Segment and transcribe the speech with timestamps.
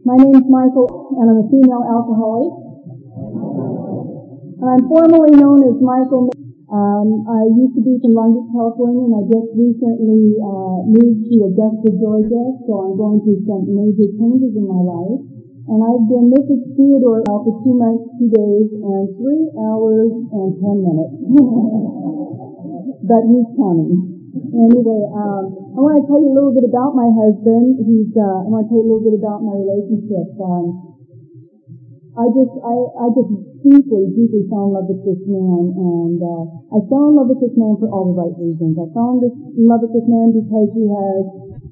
[0.00, 2.56] My name's Michael, and I'm a female alcoholic.
[4.56, 6.32] And I'm formerly known as Michael.
[6.72, 11.28] Um, I used to be from Long Beach, California, and I just recently uh, moved
[11.28, 12.44] to Augusta, Georgia.
[12.64, 15.20] So I'm going through some major changes in my life.
[15.68, 16.64] And I've been Mrs.
[16.80, 21.12] Theodore now for two months, two days, and three hours and ten minutes.
[23.04, 24.16] but he's coming.
[24.32, 27.78] Anyway, um, I want to tell you a little bit about my husband.
[27.86, 30.26] He's, uh, I want to tell you a little bit about my relationship.
[30.42, 30.66] Um,
[32.18, 33.30] I just, I, I just
[33.62, 36.42] deeply, deeply fell in love with this man, and uh,
[36.74, 38.82] I fell in love with this man for all the right reasons.
[38.82, 41.22] I fell in love with this man because he has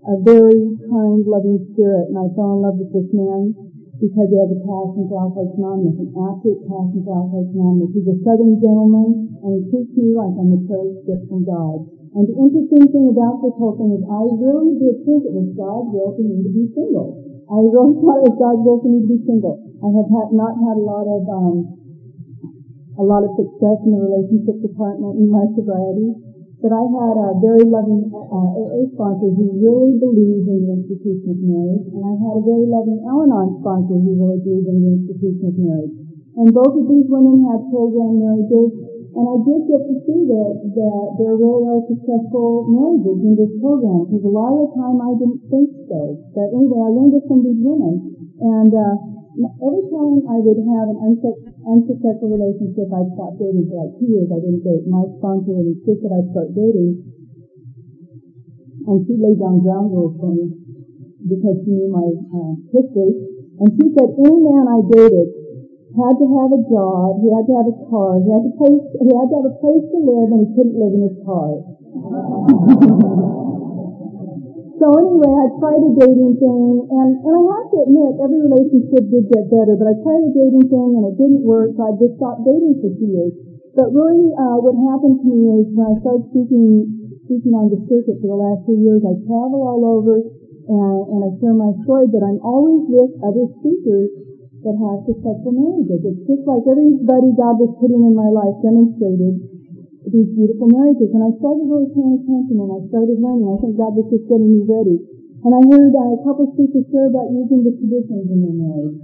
[0.06, 3.50] a very kind, loving spirit, and I fell in love with this man
[3.98, 7.90] because he has a passion for Alcoholics Anonymous, an absolute passion for Alcoholics Anonymous.
[7.98, 9.10] He's a Southern gentleman,
[9.42, 11.97] and he treats me like I'm a cherry gift from God.
[12.08, 15.48] And the interesting thing about this whole thing is I really did think it was
[15.52, 17.20] God's will for me to be single.
[17.48, 19.56] I really thought it was God's will for me to be single.
[19.84, 21.56] I have had, not had a lot of, um,
[22.96, 26.16] a lot of success in the relationship department in my sobriety,
[26.58, 31.30] but I had a very loving uh, AA sponsor who really believed in the institution
[31.30, 34.90] of marriage, and I had a very loving Al-Anon sponsor who really believed in the
[34.98, 35.94] institution of marriage.
[36.34, 40.52] And both of these women had program marriages, and I did get to see that,
[40.76, 45.00] that there really are successful marriages in this program, because a lot of the time
[45.00, 46.00] I didn't think so.
[46.36, 47.94] But anyway, I learned this from these women.
[48.38, 48.94] And uh,
[49.64, 54.28] every time I would have an unsuccessful relationship, I'd stop dating for like two years.
[54.28, 54.84] I didn't date.
[54.86, 57.00] My sponsor would insist that I start dating.
[58.88, 60.52] And she laid down ground rules for me
[61.28, 63.12] because she knew my uh, history.
[63.56, 65.37] And she said, any man I dated
[65.98, 68.86] had to have a job, he had to have a car, he had to place,
[69.02, 71.58] he had to have a place to live, and he couldn't live in his car.
[74.78, 79.10] so anyway, I tried a dating thing, and, and I have to admit, every relationship
[79.10, 81.98] did get better, but I tried a dating thing and it didn't work, so I
[81.98, 83.34] just stopped dating for two years.
[83.74, 86.66] But really, uh, what happened to me is when I started speaking,
[87.26, 91.26] speaking on the circuit for the last two years, I travel all over, and, and
[91.26, 94.27] I share my story, but I'm always with other speakers
[94.66, 96.02] that have successful marriages.
[96.02, 99.38] It's just like everybody God was putting in my life demonstrated
[100.10, 101.14] these beautiful marriages.
[101.14, 103.46] And I started really paying attention and I started learning.
[103.54, 104.98] I think God was just getting me ready.
[105.46, 108.98] And I heard uh, a couple speakers share about using the traditions in their marriage.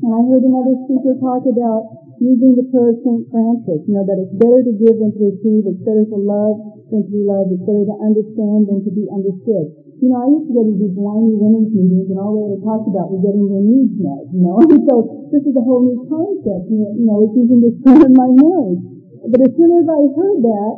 [0.00, 3.28] And I heard another speaker talk about using the prayer of St.
[3.28, 6.56] Francis, you know, that it's better to give than to receive, it's better to love
[6.88, 10.30] than to be loved, it's better to understand than to be understood you know, I
[10.30, 13.18] used to go to these whiny women's meetings and all they ever talked about was
[13.18, 14.62] getting their needs met, you know.
[14.70, 17.74] And so this is a whole new concept, you know, you know, it's using this
[17.82, 18.82] in my marriage.
[19.26, 20.74] But as soon as I heard that,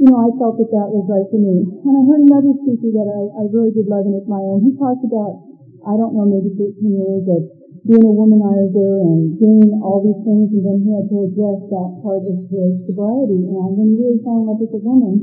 [0.00, 1.68] you know, I felt that that was right for me.
[1.68, 4.72] And I heard another speaker that I, I really did love and admire, and he
[4.80, 5.44] talked about,
[5.84, 7.40] I don't know, maybe 13 years of
[7.84, 11.90] being a womanizer and doing all these things, and then he had to address that
[12.00, 13.36] part of his sobriety.
[13.52, 15.14] And when he really fell in love with a woman,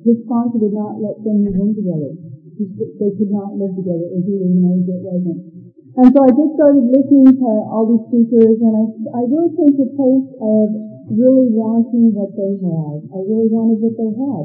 [0.00, 2.27] his sponsor would not let them move in together
[2.58, 5.58] they could not live together or do in it wasn't.
[5.98, 8.84] And so I just started listening to all these speakers and I,
[9.18, 10.66] I really came to a place of
[11.10, 12.98] really wanting what they had.
[13.14, 14.44] I really wanted what they had.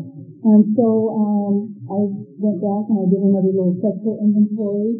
[0.50, 1.54] And so um,
[1.90, 2.00] I
[2.42, 4.98] went back and I did another little sexual inventory.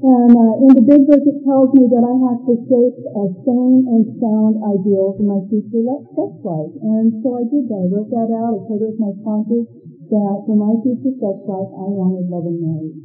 [0.00, 3.24] And uh, in the big book it tells me that I have to shape a
[3.44, 5.84] sane and sound ideal for my future
[6.14, 6.74] sex life.
[6.82, 7.82] And so I did that.
[7.82, 8.52] I wrote that out.
[8.54, 12.46] I shared it with my sponsors that for my future sex life, I wanted love
[12.46, 12.98] and marriage.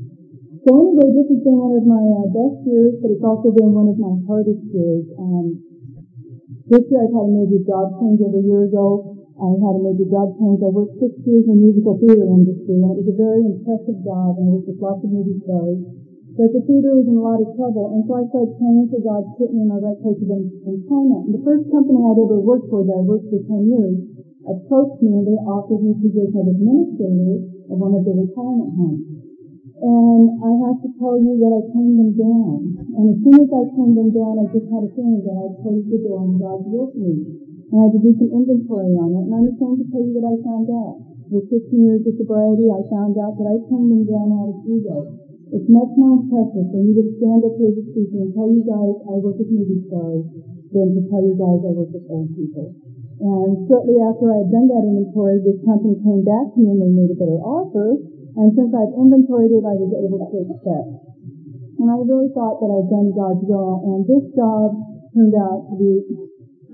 [0.65, 3.69] So anyway, this has been one of my uh, best years, but it's also been
[3.69, 5.05] one of my hardest years.
[5.13, 5.61] Um,
[6.65, 9.13] this year I've had a major job change over a year ago.
[9.37, 10.65] I had a major job change.
[10.65, 14.01] I worked six years in the musical theater industry, and it was a very impressive
[14.01, 15.77] job, and I worked with lots of movie stars.
[16.33, 19.05] But the theater was in a lot of trouble, and so I started praying for
[19.05, 21.29] God to put me in my right place of employment.
[21.29, 24.14] And the first company I'd ever worked for that I worked for 10 years
[24.45, 27.35] approached me and they offered me the position of administrator
[27.69, 29.25] of one of the retirement homes.
[29.75, 32.57] And I have to tell you that I turned them down.
[32.95, 35.47] And as soon as I turned them down, I just had a feeling that I
[35.59, 37.27] closed the door on God's will me.
[37.69, 39.23] And I had to do some inventory on it.
[39.27, 40.95] And I'm ashamed to tell you what I found out.
[41.27, 44.57] With 15 years of sobriety, I found out that I turned them down out of
[44.63, 44.97] ego.
[45.51, 48.49] It's much more impressive for me to stand up here as a speaker and tell
[48.49, 50.23] you guys I work with movie stars
[50.71, 52.94] than to tell you guys I work with old people.
[53.15, 56.79] And shortly after I had done that inventory, this company came back to me and
[56.83, 57.95] they made a better offer.
[58.35, 60.89] And since I'd inventoried it, I was able to accept.
[61.79, 63.83] And I really thought that I'd done God's will.
[63.87, 64.75] And this job
[65.15, 66.03] turned out to be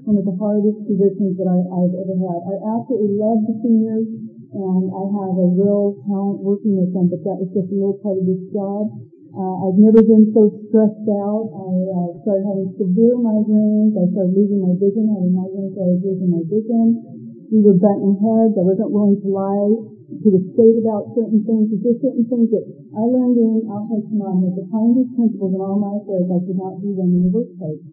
[0.01, 2.39] one of the hardest positions that I, have ever had.
[2.41, 4.09] I absolutely love the seniors
[4.51, 8.01] and I have a real talent working with them, but that was just a little
[8.01, 8.89] part of this job.
[9.31, 11.47] Uh, I've never been so stressed out.
[11.55, 13.95] I uh, started having severe migraines.
[13.95, 15.07] I started losing my vision.
[15.07, 16.99] I had migraines, I was losing my vision.
[17.47, 18.59] We were butting heads.
[18.59, 19.71] I wasn't willing to lie
[20.19, 21.71] to the state about certain things.
[21.71, 24.67] There's just certain things that I learned in Alcoholics Anonymous.
[24.67, 27.83] Applying these principles in all my affairs, I could not do them in the workplace.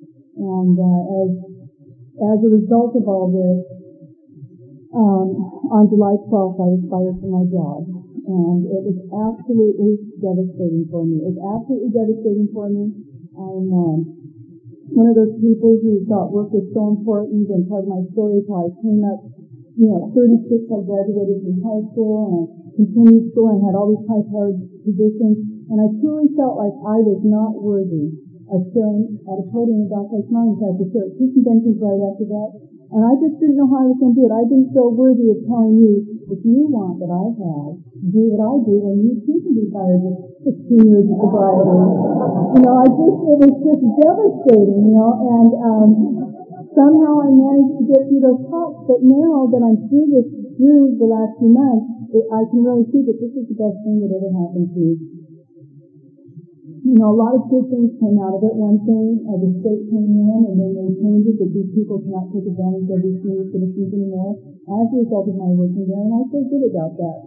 [0.43, 1.31] And uh, as
[2.19, 3.63] as a result of all this,
[4.91, 5.39] um,
[5.71, 11.01] on July 12th, I was fired from my job and it was absolutely devastating for
[11.09, 11.25] me.
[11.25, 12.93] It was absolutely devastating for me.
[13.33, 13.99] I'm um,
[14.93, 18.45] one of those people who thought work was so important, and part of my story
[18.45, 19.21] is how I came up,
[19.81, 22.45] you know, at 36, I graduated from high school, and I
[22.77, 25.37] continued school, and had all these high-powered positions,
[25.73, 28.13] and I truly felt like I was not worthy
[28.49, 30.61] of sharing at a podium in Docklight Mountains.
[30.61, 32.49] I had to share at two conventions right after that,
[32.89, 34.33] and I just didn't know how I was going to do it.
[34.33, 38.41] I didn't feel worthy of telling you, if you want what I have, do what
[38.41, 40.17] I do, and you too can be fired with
[40.49, 41.69] 16 years of sobriety.
[41.69, 45.91] You know, I just, it was just devastating, you know, and um,
[46.73, 50.97] somehow I managed to get through those talks, but now that I'm through this, through
[50.97, 54.01] the last few months, it, I can really see that this is the best thing
[54.01, 55.18] that ever happened to me
[56.89, 58.57] you know, a lot of good things came out of it.
[58.57, 62.01] One thing, uh, the state came in and then they changed it that these people
[62.01, 66.01] cannot take advantage of these new citizens anymore as a result of my working there,
[66.01, 67.19] and I feel good about that.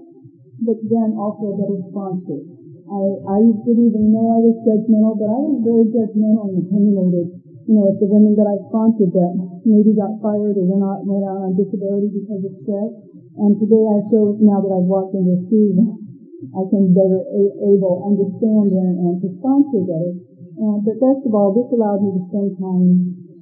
[0.65, 2.41] But then also a better sponsor.
[2.89, 7.27] I, I didn't even know I was judgmental, but I was very judgmental and opinionated.
[7.69, 11.05] You know, if the women that I sponsored that maybe got fired or went out,
[11.05, 12.91] went out on disability because of stress.
[13.37, 16.00] And today I feel now that I've walked into their shoes
[16.41, 20.11] I can better a- able understand and, and to sponsor better.
[20.57, 22.89] And but best of all, this allowed me to spend time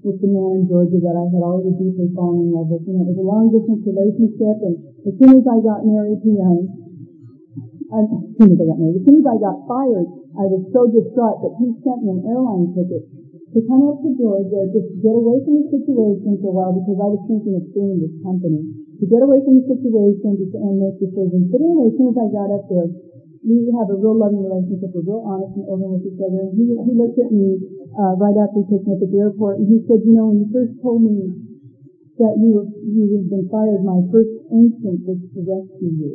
[0.03, 2.87] with the man in Georgia that I had already deeply fallen in love with.
[2.87, 4.75] Know, it was a long distance relationship, and
[5.07, 6.59] as soon as I got married, he um,
[7.89, 8.05] as
[8.39, 10.07] soon as I got married, as soon as I got fired,
[10.39, 13.03] I was so distraught that he sent me an airline ticket
[13.49, 16.73] to come up to Georgia just to get away from the situation for a while
[16.77, 18.61] because I was thinking of suing this company.
[19.01, 21.49] To get away from the situation just, and make decisions.
[21.49, 22.89] But anyway, as soon as I got up there,
[23.41, 24.91] we have a real loving relationship.
[24.93, 26.45] We're real honest and open with each other.
[26.45, 27.57] And he, he looked at me
[27.95, 30.29] uh, right after he picked me up at the airport and he said, you know,
[30.29, 31.31] when you first told me
[32.19, 36.13] that you were, you had been fired, my first instinct was to rescue you.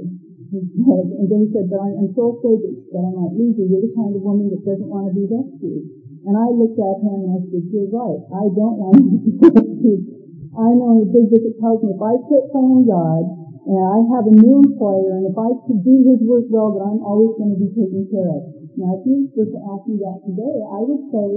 [0.52, 3.58] He said, and then he said, but I'm, so afraid that, that I might lose
[3.58, 3.66] you.
[3.74, 6.03] You're the kind of woman that doesn't want to be rescued.
[6.24, 8.20] And I looked at him and I said, you're right.
[8.32, 9.92] I don't want to.
[10.54, 13.26] I know the big book tells me if I quit playing God
[13.66, 16.84] and I have a new employer and if I could do his work well that
[16.86, 18.40] I'm always going to be taken care of.
[18.78, 21.28] Now if you were to ask me that today, I would say,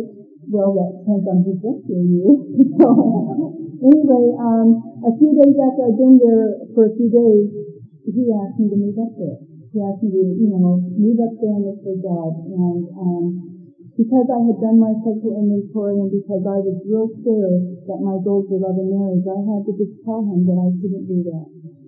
[0.53, 2.29] well that depends on who's rescuing you.
[2.79, 2.87] so
[3.81, 4.67] anyway, um,
[5.01, 7.47] a few days after I'd been there for a few days,
[8.05, 9.41] he asked me to move up there.
[9.73, 12.37] He asked me to, you know, move up there and look for a.
[12.53, 13.56] And um,
[13.97, 17.49] because I had done my sexual inventory and because I was real clear
[17.89, 21.09] that my goals were and marriage, I had to just tell him that I couldn't
[21.09, 21.47] do that.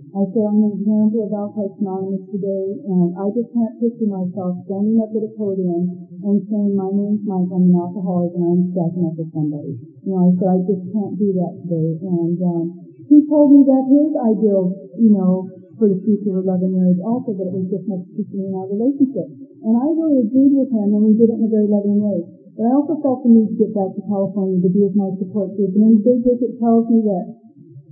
[0.10, 4.58] I said, I'm an example of Alcoholics Anonymous today, and I just can't picture myself
[4.66, 5.86] standing up at a podium
[6.26, 9.78] and saying, my name's Mike, I'm an alcoholic, and I'm stacking up with somebody.
[9.78, 11.90] You know, I said, I just can't do that today.
[12.10, 12.64] And um,
[13.06, 15.46] he told me that his ideal, you know,
[15.80, 18.52] for the future of love and marriage also, that it was just next to in
[18.52, 19.28] our relationship.
[19.64, 22.20] And I really agreed with him, and we did it in a very loving way.
[22.60, 25.10] But I also felt the need to get back to California to be with my
[25.16, 25.72] support group.
[25.80, 27.26] And in big book, it tells me that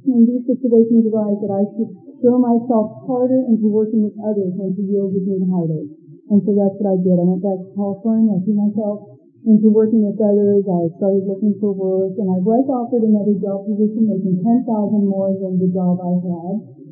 [0.03, 4.75] when these situations arise, that I should throw myself harder into working with others than
[4.75, 5.91] to yield with me heartache.
[6.27, 7.15] And so that's what I did.
[7.15, 8.35] I went back to California.
[8.35, 9.15] I threw myself
[9.47, 10.67] into working with others.
[10.67, 14.67] I started looking for work, and I was offered another job position making 10000
[15.07, 16.86] more than the job I had.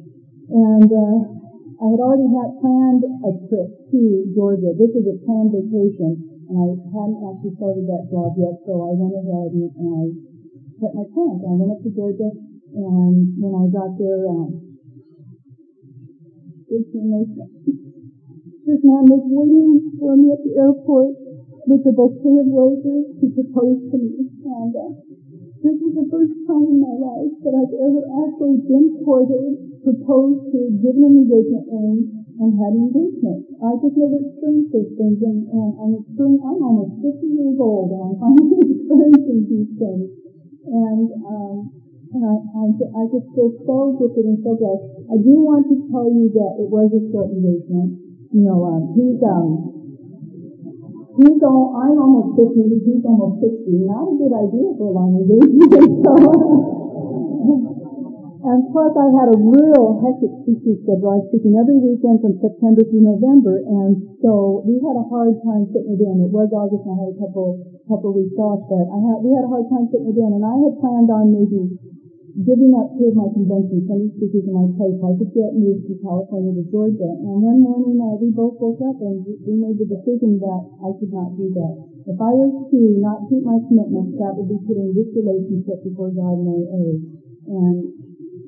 [0.46, 1.18] And uh,
[1.82, 4.00] I had already had planned a trip to
[4.32, 4.72] Georgia.
[4.78, 6.12] This was a planned vacation,
[6.50, 10.04] and I hadn't actually started that job yet, so I went ahead and, and I
[10.80, 11.42] set my plans.
[11.42, 14.66] I went up to Georgia, and when I got there, um,
[18.66, 21.14] this man was waiting for me at the airport
[21.70, 24.30] with a bouquet of roses to propose to me.
[24.46, 25.05] And uh,
[25.66, 30.54] this was the first time in my life that I've ever actually been courted proposed
[30.54, 32.06] to, given an engagement ring,
[32.38, 33.50] and had an engagement.
[33.66, 37.98] I just never experienced those things, and, and I'm experiencing, I'm almost 50 years old,
[37.98, 40.06] and I'm finally experiencing these things.
[40.70, 41.56] And, um,
[42.14, 44.86] and I, I, I just feel so gifted and so blessed.
[45.10, 48.06] I do want to tell you that it was a short engagement.
[48.38, 49.85] You know, um, he's, um,
[51.16, 53.88] he's all, I'm almost 50, he's almost 60.
[53.88, 55.16] Not a good idea for a long
[58.46, 61.18] And plus I had a real hectic speaking schedule.
[61.18, 65.34] I was speaking every weekend from September through November and so we had a hard
[65.42, 66.22] time fitting it in.
[66.22, 67.58] It was August and I had a couple
[67.90, 70.46] couple weeks off but I had we had a hard time fitting it in and
[70.46, 71.74] I had planned on maybe
[72.44, 75.00] giving up two of my conventions, sending speakers in my place.
[75.00, 77.08] I could get moved from California to Georgia.
[77.08, 80.92] And one morning uh, we both woke up and we made the decision that I
[81.00, 81.74] could not do that.
[82.12, 86.12] If I was to not keep my commitments, that would be putting this relationship before
[86.12, 86.88] God and AA.
[87.56, 87.78] And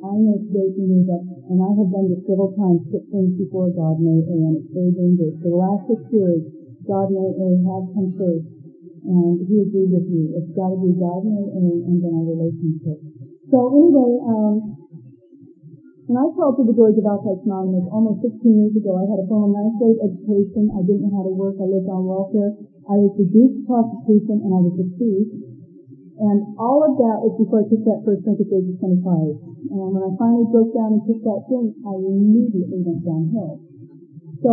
[0.04, 3.34] I know today can move up, and I have done this several times, put things
[3.40, 5.34] before God and AA, and it's very dangerous.
[5.42, 6.44] For the last six years,
[6.86, 8.46] God and AA have come first,
[9.08, 10.38] and He agreed with me.
[10.38, 13.17] It's got to be God and AA and then our relationship.
[13.48, 14.76] So anyway, um,
[16.08, 19.20] when I called to the doors of Alcoholics Anonymous almost 16 years ago, I had
[19.24, 20.68] a formal ninth grade education.
[20.72, 21.56] I didn't know how to work.
[21.60, 22.52] I lived on welfare.
[22.92, 25.28] I was reduced to prostitution, and I was a thief.
[26.20, 28.80] And all of that was before I took that first drink at the age of
[28.84, 29.72] 25.
[29.72, 33.64] And when I finally broke down and took that drink, I immediately went downhill.
[34.44, 34.52] So,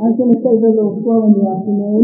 [0.00, 2.00] I was going to say a little slow in the afternoon.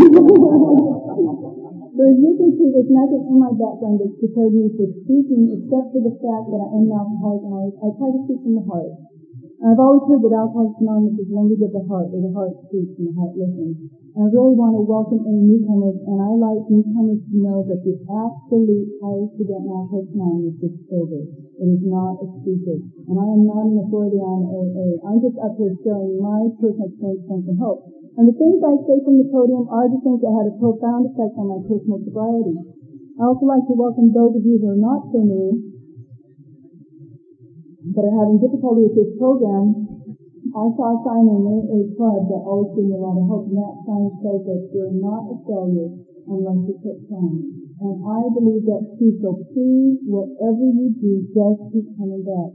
[1.96, 5.48] so as you can see, there's nothing in my background that's prepared me for speaking
[5.48, 8.40] except for the fact that I am an alcoholic and I, I try to speak
[8.44, 8.92] from the heart.
[9.64, 12.92] I've always heard that Alcoholics Anonymous is language of the heart, where the heart speaks
[13.00, 13.72] and the heart listens.
[14.12, 17.80] And I really want to welcome any newcomers, and I like newcomers to know that
[17.80, 21.24] the absolute highest event in Alcoholics Anonymous is sober.
[21.24, 22.84] It is not exclusive.
[23.08, 25.00] And I am not an authority on AA.
[25.08, 27.80] I'm just up here sharing my personal experience, strength, and hope.
[28.16, 31.12] And the things I say from the podium are the things that had a profound
[31.12, 32.56] effect on my personal sobriety.
[33.20, 35.76] I also like to welcome those of you who are not so new
[37.96, 39.88] but are having difficulty with this program,
[40.52, 43.46] I saw a sign in a club that always gave me a lot of hope,
[43.52, 45.90] and that sign says that you're not a failure
[46.26, 47.40] unless you quit trying.
[47.76, 52.50] And I believe that's true, so please, whatever you do, just keep coming back.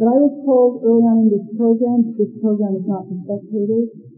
[0.00, 3.16] But I was told early on in this program, that this program is not for
[3.22, 4.11] spectators.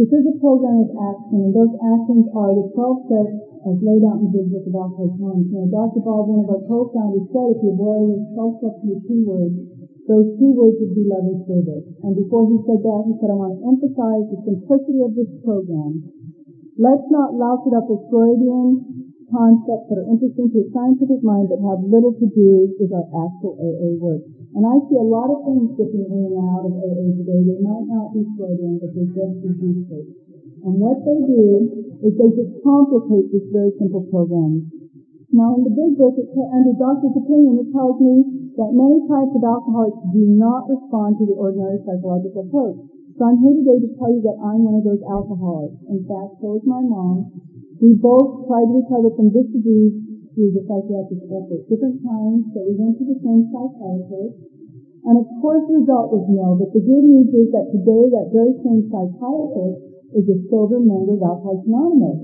[0.00, 3.36] This is a program of action, and those actions are the 12 steps
[3.68, 5.52] as laid out in the Big Book of Alcoholics.
[5.52, 6.00] Now, Dr.
[6.00, 9.52] Bob, one of our co-founders, said if you boil those 12 steps into two words,
[10.08, 11.84] those two words would be love and service.
[12.00, 15.28] And before he said that, he said, I want to emphasize the simplicity of this
[15.44, 16.00] program.
[16.80, 21.52] Let's not louse it up with Freudian concepts that are interesting to a scientific mind
[21.52, 24.24] but have little to do with our actual AA work.
[24.50, 27.40] And I see a lot of things slipping in and out of AA today.
[27.46, 30.02] They might not be Freudian, but they're just as useful.
[30.66, 31.70] And what they do
[32.02, 34.66] is they just complicate this very simple program.
[35.30, 39.46] Now in the big book, under doctor's opinion, it tells me that many types of
[39.46, 42.82] alcoholics do not respond to the ordinary psychological approach.
[43.14, 45.78] So I'm here today to tell you that I'm one of those alcoholics.
[45.86, 47.30] In fact, so is my mom.
[47.78, 50.09] We both tried to recover from this disease
[50.40, 51.60] through the psychiatric effort.
[51.68, 54.40] Different times, so we went to the same psychiatrist.
[55.04, 58.32] And of course the result was no, but the good news is that today that
[58.32, 59.84] very same psychiatrist
[60.16, 62.20] is a sober member of Alcoholics Anonymous.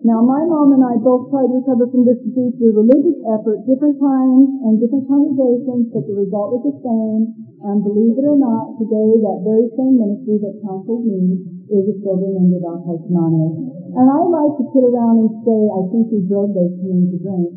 [0.00, 3.64] Now, my mom and I both tried to recover from this disease through religious effort,
[3.68, 7.36] different times and different congregations, but the result was the same.
[7.68, 11.96] And believe it or not, today that very same ministry that counseled me is a
[12.00, 13.79] sober member of Alcoholics Anonymous.
[13.90, 17.16] And I like to sit around and say, I think we drove those men to
[17.18, 17.50] drink.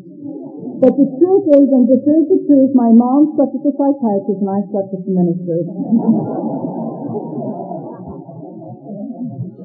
[0.82, 4.42] But the truth is, and this is the truth, my mom slept with the psychiatrist
[4.42, 5.58] and I slept with the minister.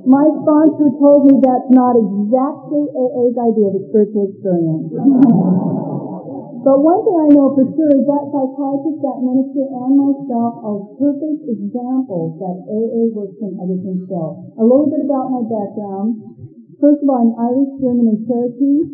[0.06, 4.90] My sponsor told me that's not exactly AA's idea of a spiritual experience.
[6.66, 10.80] but one thing I know for sure is that psychiatrist, that minister, and myself are
[10.98, 14.50] perfect examples that AA works in other himself.
[14.58, 16.39] A little bit about my background.
[16.80, 18.88] First of all, I'm Irish, German, and Cherokee,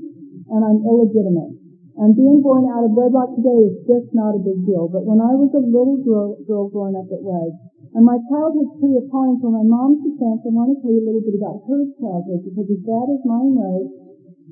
[0.50, 1.54] and I'm illegitimate.
[2.01, 4.89] And being born out of wedlock today is just not a big deal.
[4.89, 7.54] But when I was a little girl, girl growing up, it was.
[7.94, 10.42] And my childhood's pretty appalling for my mom's defense.
[10.42, 13.22] I want to tell you a little bit about her childhood because as bad as
[13.22, 13.86] mine was,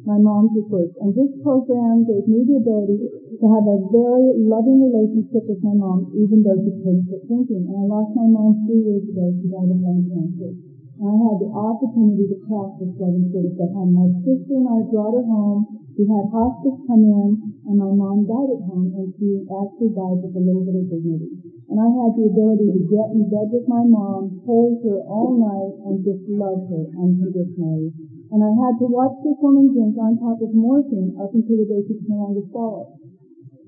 [0.06, 0.94] my mom's was worse.
[1.02, 3.02] And this program gave me the ability
[3.42, 7.66] to have a very loving relationship with my mom, even though she couldn't quit drinking.
[7.66, 9.26] And I lost my mom three years ago.
[9.42, 10.73] She died of lung cancer.
[11.02, 13.98] I had the opportunity to practice loving service at home.
[13.98, 15.66] My sister and I brought her home.
[15.98, 17.30] We had hospice come in,
[17.66, 20.86] and my mom died at home, and she actually died with a little bit of
[20.94, 21.34] dignity.
[21.74, 25.34] And I had the ability to get in bed with my mom, hold her all
[25.42, 27.90] night, and just love her unconditionally.
[28.30, 31.70] And I had to watch this woman drink on top of morphine up until the
[31.74, 32.86] day she could no longer swallow.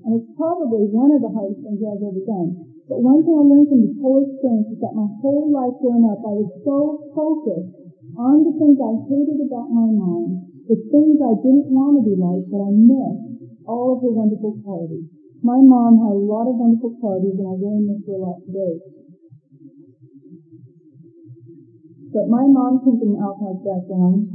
[0.06, 2.75] And it's probably one of the hardest things I've ever done.
[2.86, 6.06] But one thing I learned from this whole experience is that my whole life growing
[6.06, 7.74] up, I was so focused
[8.14, 12.14] on the things I hated about my mom It's things I didn't want to be
[12.14, 15.06] like, but I missed all of her wonderful qualities.
[15.42, 18.38] My mom had a lot of wonderful qualities, and I really miss her a lot
[18.46, 18.74] today.
[22.14, 24.30] But my mom came from an alcoholic background,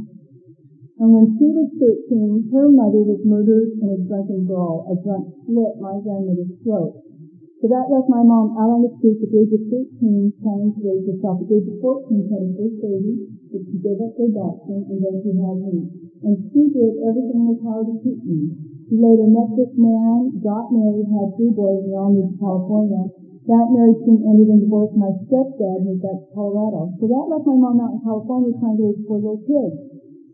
[1.00, 4.84] and when she was 13, her mother was murdered in a drunken brawl.
[4.92, 7.11] A drunk slit my grandmother's throat.
[7.62, 10.74] So that left my mom out on the street at the age of 13 trying
[10.74, 11.46] to raise herself.
[11.46, 13.14] At the age of 14, she had her first baby,
[13.54, 15.78] but she gave up her adoption, and then she had me.
[16.26, 18.50] And she did everything in her power to keep me.
[18.90, 23.04] She later met this man, got married, had three boys, and all moved to California.
[23.46, 24.98] That marriage soon ended in divorce.
[24.98, 26.98] My stepdad moved back to Colorado.
[26.98, 29.78] So that left my mom out in California trying to raise four little kids.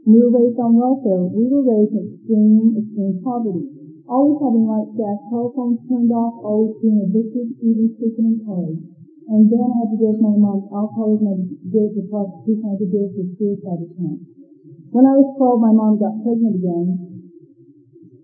[0.08, 1.28] We were raised on welfare.
[1.28, 3.87] We were raised in extreme, extreme poverty.
[4.08, 8.80] Always having lights, gas, telephones turned off, always being addicted, even sleeping in college.
[9.28, 12.08] And then I had to deal with my mom's alcoholism, I had to deal with
[12.08, 14.24] prostitution, I had to deal with suicide attempts.
[14.96, 16.88] When I was 12, my mom got pregnant again,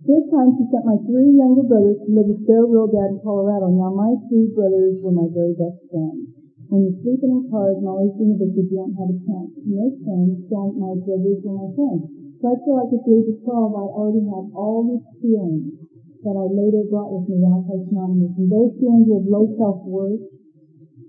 [0.04, 3.20] this time she sent my three younger brothers to live with their real dad in
[3.24, 3.72] Colorado.
[3.72, 6.28] Now my three brothers were my very best friends.
[6.68, 9.68] When you're sleeping in cars and always being addicted, you don't have a chance to
[9.68, 12.23] make friends, so my brothers were my friends.
[12.44, 15.80] So I feel like at the age of 12, I already had all these feelings
[16.28, 18.36] that I later brought with me to Alcoholics Anonymous.
[18.36, 20.28] And those feelings of low self-worth,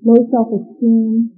[0.06, 1.34] low self-esteem,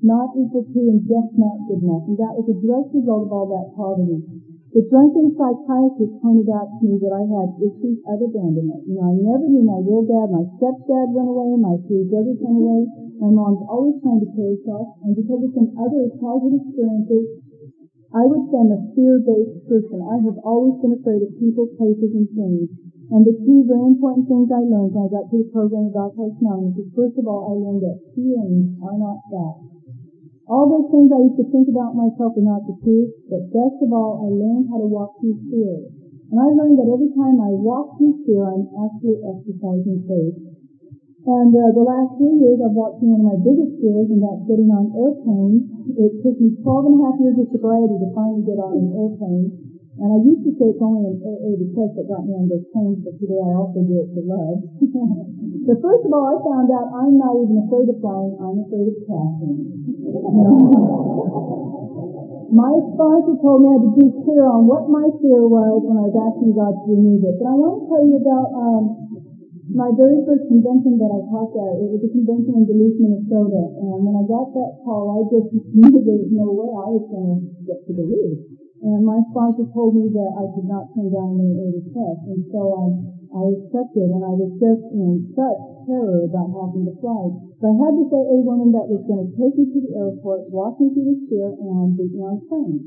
[0.00, 2.08] not equal to and just not good enough.
[2.08, 4.24] And that was a direct result of all that poverty.
[4.72, 8.88] The drunken psychiatrist pointed out to me that I had issues of abandonment.
[8.88, 10.32] You know, I never knew my real dad.
[10.32, 11.52] My stepdad went away.
[11.60, 12.80] My three brothers went away.
[13.20, 14.96] My mom's always trying to kill herself.
[15.04, 17.43] And because of some other childhood experiences,
[18.14, 19.98] I would say I'm a fear-based person.
[20.06, 22.70] I have always been afraid of people, places, and things.
[23.10, 25.98] And the two very important things I learned when I got to the program of
[25.98, 29.66] Alcoholics Anonymous is, first of all, I learned that feelings are not facts.
[30.46, 33.82] All those things I used to think about myself are not the truth, but best
[33.82, 35.82] of all, I learned how to walk through fear.
[36.30, 40.53] And I learned that every time I walk through fear, I'm actually exercising faith.
[41.24, 44.44] And uh, the last few years, I've through one of my biggest fears, and that's
[44.44, 45.64] getting on airplanes.
[45.96, 48.92] It took me 12 and a half years of sobriety to finally get on an
[48.92, 49.48] airplane.
[50.04, 52.68] And I used to say it's only an AA request that got me on those
[52.76, 54.68] planes, but today I also do it for love.
[55.64, 58.92] but first of all, I found out I'm not even afraid of flying, I'm afraid
[58.92, 59.64] of crashing.
[62.52, 65.98] my sponsor told me I had to be clear on what my fear was when
[65.98, 67.34] I was asking God to remove it.
[67.40, 69.03] But I want to tell you about um,
[69.72, 71.72] my very first convention that I talked at.
[71.80, 73.62] It was a convention in Duluth, Minnesota.
[73.80, 77.04] And when I got that call, I just knew there was no way I was
[77.08, 78.60] going to get to Duluth.
[78.84, 82.20] And my sponsor told me that I could not turn down any A request.
[82.28, 82.84] And so I,
[83.32, 87.32] I accepted and I was just in such terror about having to fly.
[87.64, 90.52] So I had this AA woman that was going to take me to the airport,
[90.52, 92.84] walk me through the chair, and beat me on a plane.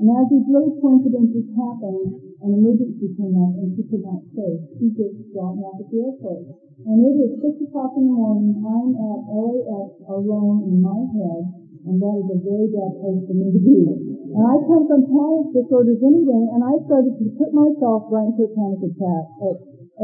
[0.00, 4.52] And as these little coincidences happened, an emergency came up and she could not stay.
[4.78, 6.42] She just dropped off at the airport.
[6.86, 8.54] And it is 6 o'clock in the morning.
[8.62, 13.32] I'm at LAX alone in my head and that is a very bad place for
[13.32, 13.80] me to be.
[13.88, 18.44] And I come from panic disorders anyway, and I started to put myself right into
[18.44, 19.50] a panic attack, a,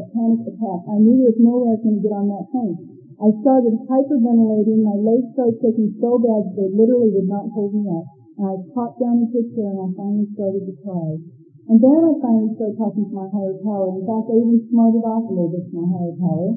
[0.01, 0.81] a panic attack.
[0.89, 2.77] I knew there was no way I was going to get on that plane.
[3.21, 4.81] I started hyperventilating.
[4.81, 8.07] My legs started shaking so bad that they literally would not hold me up.
[8.41, 11.21] And I popped down into a chair and I finally started to cry.
[11.65, 13.89] And then I finally started talking to my higher power.
[13.97, 16.51] In fact, I even smarted off a little bit to my higher power.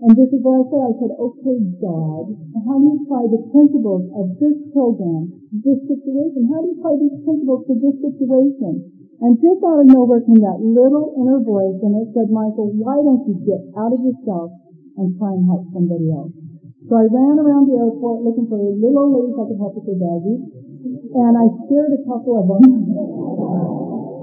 [0.00, 0.80] And this is what I said.
[0.80, 2.24] I said, okay, God,
[2.64, 5.28] how do you apply the principles of this program,
[5.64, 6.48] this situation?
[6.52, 8.72] How do you apply these principles to this situation?
[9.20, 12.96] And just out of nowhere came that little inner voice, and it said, Michael, why
[13.04, 14.56] don't you get out of yourself
[14.96, 16.32] and try and help somebody else?
[16.88, 19.84] So I ran around the airport looking for little old ladies I could help with
[19.84, 20.44] their baggies,
[21.12, 23.36] and I scared a couple of them.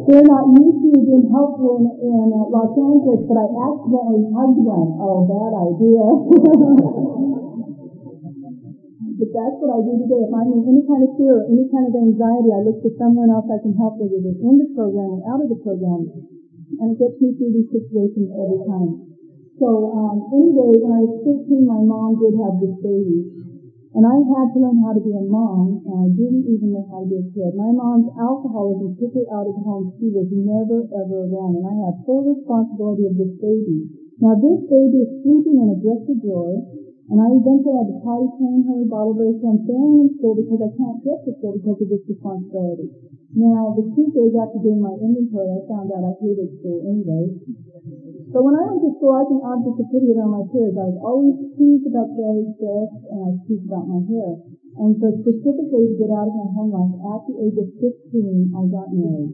[0.08, 4.64] They're not used to being helpful in, in uh, Los Angeles, but I accidentally hugged
[4.64, 4.96] one.
[5.04, 6.00] Oh, bad idea.
[9.20, 10.24] but that's what I do today.
[10.24, 12.96] If I'm in any kind of fear or any kind of anxiety, I look for
[12.96, 16.08] someone else I can help with, either in the program or out of the program.
[16.80, 19.12] And it gets me through these situations every time.
[19.60, 23.28] So, um, anyway, when I was 15, my mom did have this baby.
[23.98, 26.86] And I had to learn how to be a mom, and I didn't even know
[26.86, 27.58] how to be a kid.
[27.58, 29.90] My mom's alcoholism took her out of the home.
[29.98, 33.90] She was never, ever around, and I had full responsibility of this baby.
[34.22, 36.62] Now, this baby is sleeping in a dresser drawer,
[37.10, 40.38] and I eventually had to potty train her, bottle race her, and failing in school
[40.38, 42.94] because I can't get to school because of this responsibility.
[43.34, 47.34] Now, the truth is, after doing my inventory, I found out I hated school anyway.
[48.28, 50.76] So when I went to school, I was an object of pity on my peers.
[50.76, 54.04] I was always teased about the way I dressed, and I was teased about my
[54.04, 54.32] hair.
[54.84, 58.52] And so specifically to get out of my home life, at the age of 15,
[58.52, 59.32] I got married.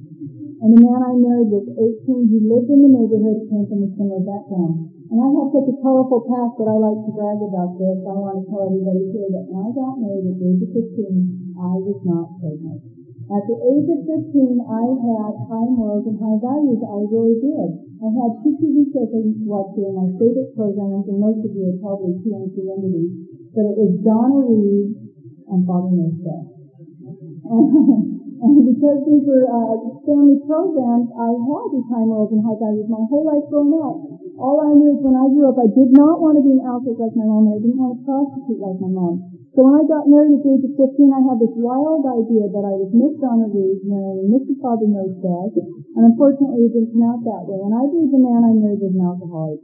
[0.62, 2.38] And the man I married was 18.
[2.38, 4.93] He lived in the neighborhood, came from a similar background.
[5.10, 7.97] And I have such a colorful past that I like to brag about this.
[7.97, 10.69] I want to tell everybody here that when I got married at the age of
[10.69, 12.92] 15, I was not pregnant.
[13.23, 16.83] At the age of 15, I had high morals and high values.
[16.83, 17.69] I really did.
[18.03, 21.39] I had two TV shows I used to watch here, my favorite programs, and most
[21.39, 22.62] of you are probably young to
[23.55, 24.91] but it was Donna Reed
[25.47, 26.51] and Knows Best.
[27.47, 29.71] And, because these were uh,
[30.03, 34.03] family programs, I had these high morals and high values my whole life growing up.
[34.36, 36.63] All I knew is when I grew up, I did not want to be an
[36.67, 39.33] alcoholic like my mom, and I didn't want to prostitute like my mom.
[39.54, 42.50] So when I got married at the age of 15, I had this wild idea
[42.50, 44.58] that I was Miss Donna Reed marrying Mr.
[44.58, 45.62] Father Knows Best,
[45.94, 47.62] and unfortunately it didn't turn out that way.
[47.62, 49.62] And I believe the man I married was an alcoholic.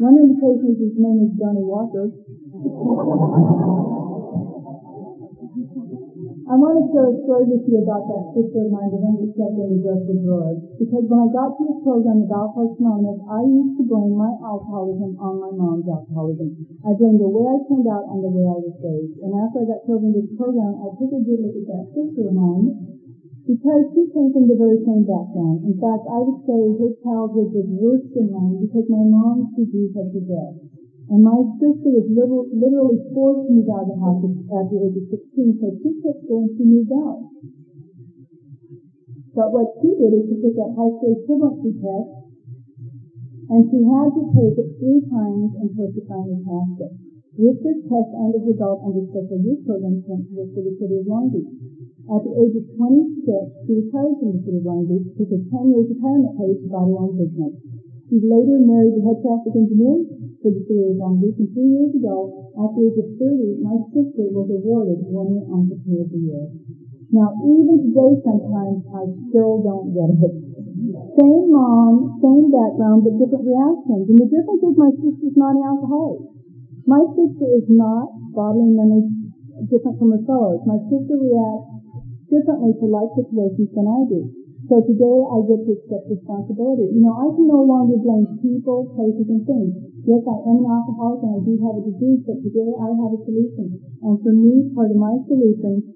[0.00, 2.08] One indication is his name is Johnny Walker.
[6.46, 9.18] I want to share a story with you about that sister of mine, the one
[9.18, 10.54] who stepped in the drawer.
[10.78, 15.18] Because when I got to this program Alcoholics Anonymous, I used to blame my alcoholism
[15.18, 16.54] on my mom's alcoholism.
[16.86, 19.18] I blamed the way I turned out on the way I was raised.
[19.26, 21.86] And after I got filled into this program, I took a good look at that
[21.90, 22.66] sister of mine
[23.42, 25.66] because she came from the very same background.
[25.66, 29.54] In fact, I would say her childhood was worse than mine because my mom used
[29.58, 30.75] to do such a death.
[31.06, 34.78] And my sister was little, literally forced to move out of the house at the
[34.90, 37.22] age of 16, so she took her and she moved out.
[39.38, 42.10] But what she did is she took that high school equivalency test,
[43.54, 46.92] and she had to take it three times until she finally passed it.
[47.38, 50.96] With this test under her belt under special youth program, she went to the city
[50.98, 51.54] of Long Beach.
[52.10, 55.38] At the age of 26, she retired from the city of Long Beach, took a
[55.38, 57.54] 10 years retirement pay to buy her own business.
[58.06, 59.98] She later married the head traffic engineer
[60.38, 63.66] for the city of Long Beach, and three years ago, at the age of 30,
[63.66, 66.46] my sister was awarded Woman Entrepreneur of the Year.
[67.10, 70.34] Now, even today sometimes, I still don't get it.
[71.18, 74.06] Same mom, same background, but different reactions.
[74.06, 76.30] And the difference is my sister's not an alcoholic.
[76.86, 79.10] My sister is not bottling memories
[79.66, 80.62] different from her fellows.
[80.62, 81.74] My sister reacts
[82.30, 84.35] differently to life situations than I do.
[84.66, 86.90] So today I get to accept responsibility.
[86.90, 89.70] You know, I can no longer blame people, places, and things.
[90.02, 93.14] Yes, I am an alcoholic and I do have a disease, but today I have
[93.14, 93.78] a solution.
[94.02, 95.86] And for me, part of my solution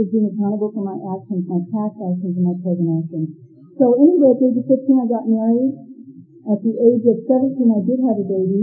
[0.00, 3.36] is being accountable for my actions, my past actions, and my present actions.
[3.76, 5.72] So anyway, at the age of 15, I got married.
[6.48, 8.62] At the age of 17, I did have a baby.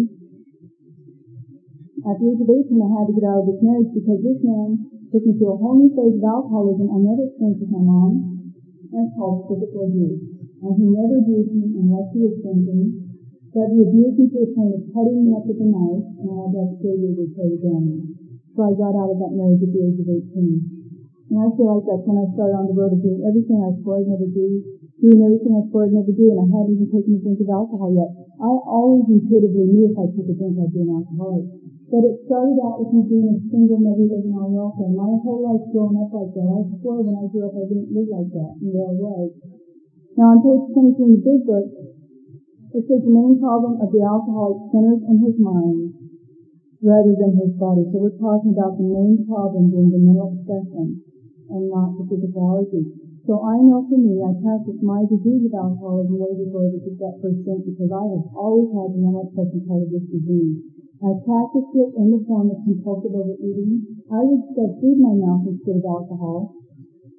[2.10, 4.42] At the age of 18, I had to get out of this marriage because this
[4.42, 4.82] man
[5.14, 8.37] took me to a whole new phase of alcoholism I never experienced with my mom
[8.94, 10.22] and called physical abuse.
[10.64, 13.08] And he never abused me unless he was drinking,
[13.54, 16.28] but he abused me to the point of cutting me up with a knife, and
[16.30, 16.46] I
[16.82, 18.06] surgery to repair the damage.
[18.58, 20.78] So I got out of that marriage at the age of 18.
[21.28, 23.76] And I feel like that's when I started on the road of doing everything I
[23.84, 24.48] swore I'd never do,
[25.04, 27.50] doing everything I swore I'd never do, and I hadn't even taken a drink of
[27.52, 28.10] alcohol yet.
[28.40, 31.67] I always intuitively knew if I took a drink I'd be an alcoholic.
[31.88, 34.92] But it started out with me being a single mother living on welfare.
[34.92, 36.44] My whole life growing up like that.
[36.44, 39.32] I swore when I grew up I didn't live like that, and there I was.
[40.20, 41.68] Now on page 23 in the big book,
[42.76, 45.96] it says the main problem of the alcoholic centers in his mind
[46.84, 47.88] rather than his body.
[47.96, 51.00] So we're talking about the main problem being the mental obsession
[51.56, 52.84] and not the physicality.
[53.24, 57.00] So I know for me, I practice my disease of alcoholism way before I get
[57.00, 60.77] that first drink because I have always had the mental obsession part of this disease.
[60.98, 63.86] I practiced it in the form of compulsive overeating.
[64.10, 66.58] I would shove food in my mouth instead of alcohol.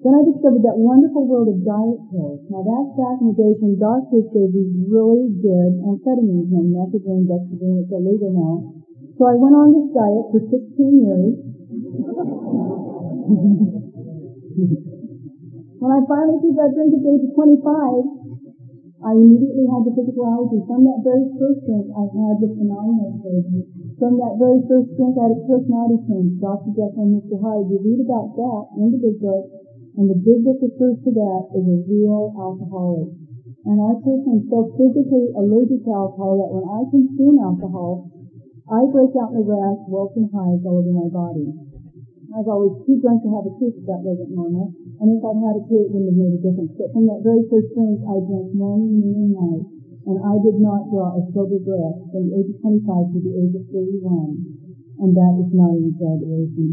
[0.02, 2.42] Then I discovered that wonderful world of diet pills.
[2.50, 7.30] Now that's back in the days when doctors gave these really good amphetamines, know, Methedrine,
[7.30, 8.66] dexedrine, it's illegal now.
[9.14, 11.34] So I went on this diet for 16 years.
[15.78, 18.27] when I finally took that drink at the age of 25,
[18.98, 20.58] I immediately had the physical allergy.
[20.66, 23.62] From that very first drink, I had the phenomenal surgery.
[23.94, 26.42] From that very first drink, I had a personality change.
[26.42, 26.74] Dr.
[26.74, 27.38] Jekyll and Mr.
[27.38, 27.70] Hyde.
[27.70, 29.46] You read about that in the big book,
[30.02, 33.14] and the big book refers to that as a real alcoholic.
[33.70, 38.02] And I personally so physically allergic to alcohol that when I consume alcohol,
[38.66, 41.67] I break out in a rash, welts and hives all over my body.
[42.28, 44.68] I was always too drunk to have a tooth, that wasn't normal.
[45.00, 46.76] And if I'd had a kid, it wouldn't have made a difference.
[46.76, 49.64] But from that very first drink, I drank morning, noon, and night.
[50.12, 53.32] And I did not draw a sober breath from the age of 25 to the
[53.32, 54.44] age of 31.
[55.00, 56.68] And that is not an exaggeration.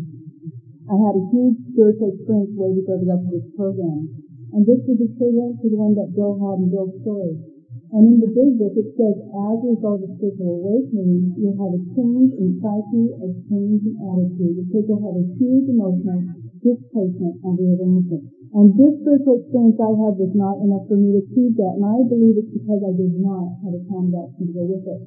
[0.91, 4.11] I had a huge spiritual experience way before I got to this program.
[4.51, 7.54] And this was equivalent to the one that Bill had in Bill's story.
[7.95, 11.79] And in the big book it says, as a result of spiritual awakening, you'll have
[11.79, 16.19] a change in psyche, a change in attitude, because you'll have a huge emotional
[16.59, 18.27] displacement and rearrangement.
[18.51, 21.87] And this spiritual experience I had was not enough for me to achieve that, and
[21.87, 25.01] I believe it's because I did not have a action to go with it.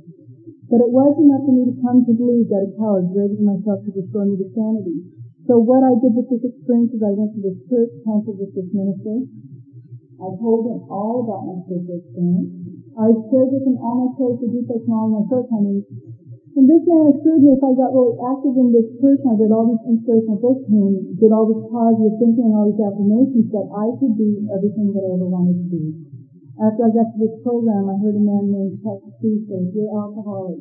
[0.73, 3.53] But it was enough for me to come to believe that a power greater than
[3.53, 4.97] myself could restore me to sanity.
[5.45, 8.57] So what I did with this experience is I went to this church, counseled with
[8.57, 9.29] this minister.
[10.21, 12.78] I told him all about my spiritual experience.
[12.99, 15.87] I shared with him all my prayers for defects and all my shortcomings.
[16.59, 19.37] And this man assured me if I got really active in this church and I
[19.39, 23.47] did all these inspirational books and did all this positive thinking and all these affirmations
[23.55, 25.95] that I could be everything that I ever wanted to be.
[26.59, 29.95] After I got to this program, I heard a man named Chuck C say, you're
[29.95, 30.59] alcoholic.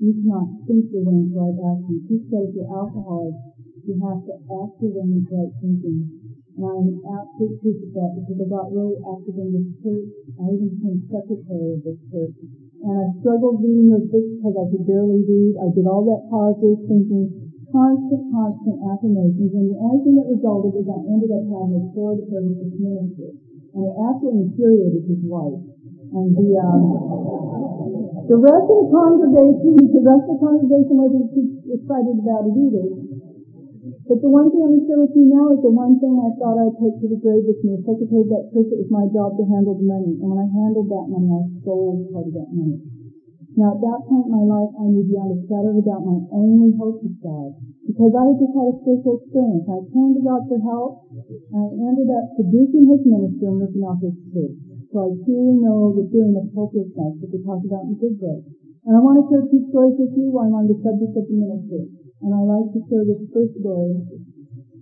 [0.00, 2.00] You cannot think your way into right action.
[2.08, 3.36] He said if you're alcoholic,
[3.84, 6.23] you have to act your way into right thinking.
[6.54, 10.06] I'm absolutely proof of that because I got really active in this church.
[10.38, 12.36] I even became secretary of this church.
[12.78, 15.58] And I struggled reading those books because I could barely read.
[15.58, 17.26] I did all that positive thinking,
[17.74, 19.50] constant, constant affirmations.
[19.50, 23.34] And the only thing that resulted is I ended up having a poor services minister.
[23.74, 25.58] And it absolutely infuriated his wife.
[25.58, 26.82] And the, um,
[28.30, 32.54] the rest of the congregation, the rest of the congregation wasn't too excited about it
[32.54, 33.13] either.
[34.04, 36.12] But the one thing I'm going to share with you now is the one thing
[36.12, 37.80] I thought I'd take to the grave with me.
[37.80, 40.20] As secretary of that church, it was my job to handle the money.
[40.20, 42.84] And when I handled that money, I sold part of that money.
[43.56, 46.04] Now at that point in my life, I knew beyond a shadow of a doubt
[46.04, 47.56] my only hope was God.
[47.88, 49.64] Because I had just had a spiritual experience.
[49.72, 53.88] I turned to God for help, and I ended up seducing his minister and ripping
[53.88, 54.56] off his church.
[54.92, 58.20] So I truly know the feeling of hopelessness that we talk about in the Big
[58.20, 58.44] Book.
[58.84, 61.24] And I want to share two stories with you while I'm on the subject of
[61.24, 64.00] the ministry and I like to share this first story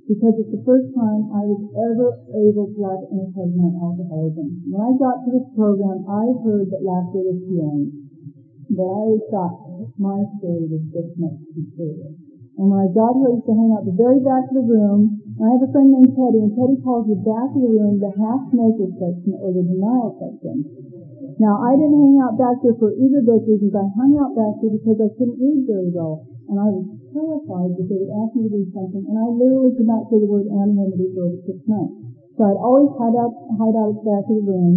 [0.07, 4.46] because it's the first time I was ever able to laugh any program on alcoholism.
[4.70, 7.90] When I got to this program, I heard that laughter was healing,
[8.70, 9.59] but I always thought
[9.98, 12.14] my story was just much too serious.
[12.62, 14.66] And when I got here, I used to hang out the very back of the
[14.68, 15.18] room.
[15.35, 17.98] And I have a friend named Teddy, and Teddy calls the back of the room
[17.98, 20.62] the half-smoker section or the denial section.
[21.40, 23.72] Now, I didn't hang out back there for either of those reasons.
[23.74, 27.77] I hung out back there because I couldn't read very well and I was terrified
[27.77, 30.29] that they would ask me to do something, and I literally could not say the
[30.29, 31.94] word anonymity for over six months.
[32.37, 34.75] So I'd always hide out, hide out at the back of the room,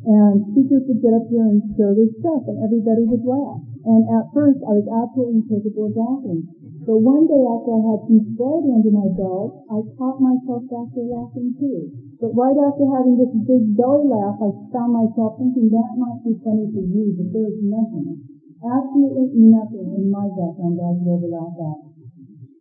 [0.00, 3.60] and speakers would get up here and share their stuff, and everybody would laugh.
[3.84, 6.40] And at first, I was absolutely incapable of laughing.
[6.88, 11.04] So one day after I had some spread under my belt, I caught myself there
[11.04, 11.92] laughing too.
[12.16, 16.32] But right after having this big belly laugh, I found myself thinking that might be
[16.40, 21.28] funny for you, but there's nothing absolutely nothing in my background that I could ever
[21.32, 21.80] laugh at.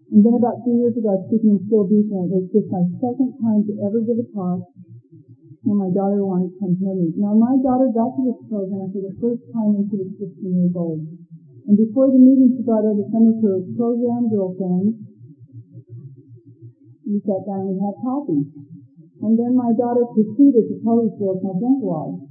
[0.10, 2.50] And then about three years ago, I was speaking in Seal Beach, and it was
[2.50, 4.66] just my second time to ever give a talk,
[5.70, 7.14] and my daughter wanted to come hear me.
[7.20, 10.50] Now, my daughter got to this program for the first time when she was 15
[10.50, 11.06] years old.
[11.70, 14.98] And before the meeting, she brought over some of her program girlfriends.
[17.06, 18.50] We sat down and had coffee.
[19.22, 22.29] And then my daughter proceeded to tell us girls my drunk was.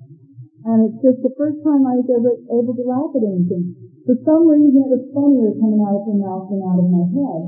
[0.69, 3.73] And it's just the first time I was ever able to laugh at anything.
[4.05, 7.05] For some reason it was funnier coming out of her mouth than out of my
[7.09, 7.43] head.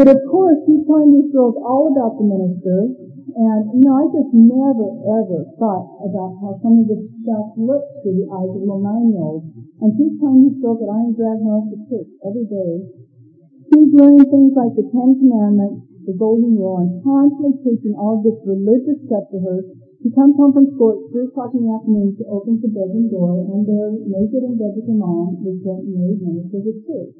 [0.00, 2.88] But of course, she's telling these girls all about the minister.
[3.36, 7.88] And, you know, I just never, ever thought about how some of this stuff looks
[8.00, 9.52] through the eyes of little nine-year-old.
[9.84, 12.72] And she's telling these girls that I am dragging her to church every day.
[13.76, 18.40] She's learning things like the Ten Commandments, the Golden Rule, and constantly preaching all this
[18.48, 19.68] religious stuff to her
[20.06, 22.14] she comes home from school at 3 o'clock in the afternoon.
[22.14, 26.62] She opens the bedroom door, and there, naked and dead mom, is that married minister
[26.62, 27.10] of the church.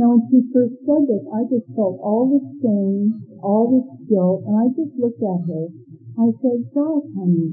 [0.00, 3.12] Now, when she first said this, I just felt all this shame,
[3.44, 5.76] all this guilt, and I just looked at her.
[6.16, 7.52] I said, "God, honey,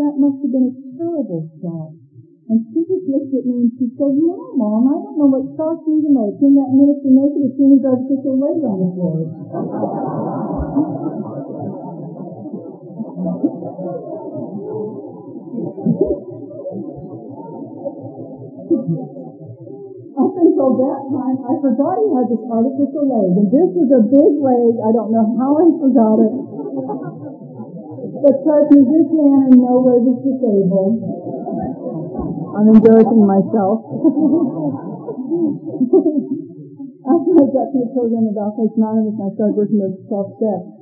[0.00, 1.92] that must have been a terrible shock.
[2.48, 5.44] And she just looked at me and she said, no, Mom, I don't know what
[5.60, 6.40] shock me the most.
[6.40, 9.28] Seeing that minister naked as soon as artificial leg on the floor.
[20.16, 24.02] Up until that time, I forgot he had this artificial leg, and this was a
[24.02, 24.80] big leg.
[24.82, 26.34] I don't know how I forgot it.
[28.16, 30.98] But trust me, this man in no way was disabled.
[32.56, 33.84] I'm embarrassing myself.
[37.06, 40.75] After I got the program of Alcoholics Anonymous, I started working with 12 steps.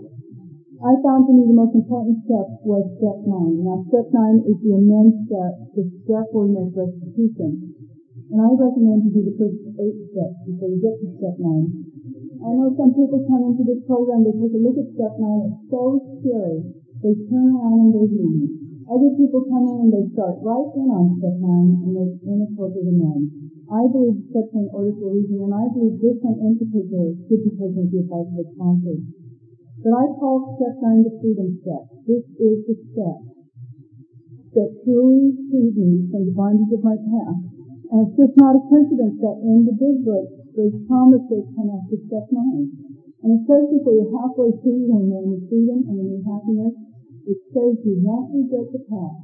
[0.84, 3.64] I found for me the most important step was step nine.
[3.64, 7.72] Now step nine is the amends step, the step where you make restitution.
[8.28, 11.88] And I recommend you do the first eight steps before you get to step nine.
[12.36, 15.56] I know some people come into this program, they take a look at step nine,
[15.56, 16.60] it's so scary.
[17.00, 18.52] They turn around and they leave.
[18.84, 22.92] Other people come in and they start right in on step nine and they inappropriate
[22.92, 23.32] amends.
[23.72, 27.08] I believe such an order for a reason, and I believe this one in particular
[27.24, 29.23] should be taken with the advice of its sponsors.
[29.84, 31.84] But I call step nine the freedom step.
[32.08, 33.20] This is the step
[34.56, 37.52] that truly freed me from the bondage of my past.
[37.92, 40.24] And it's just not a coincidence that in the big book,
[40.56, 42.72] those promises come after step nine.
[43.28, 46.74] And especially if you're halfway through when you're in freedom and in happiness,
[47.28, 49.20] it says you won't regret the past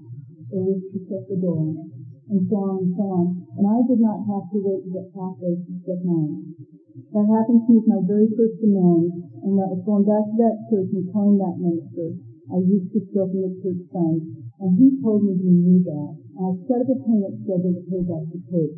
[0.53, 3.27] or wish to shut the door and so on and so on.
[3.57, 6.70] And I did not have to wait to get halfway to step nine.
[7.13, 9.09] That happened to with my very first demand,
[9.43, 12.13] and that was going back to that church and telling that minister
[12.51, 14.19] I used to steal from the church fund,
[14.59, 16.13] and he told me he knew that.
[16.35, 18.75] And I set up a payment schedule to pay back the church.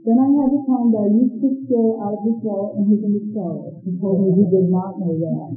[0.00, 2.88] Then I had to tell that I used to steal out of his wallet and
[2.88, 3.68] hid in his cellar.
[3.84, 5.48] He told me he did not know that.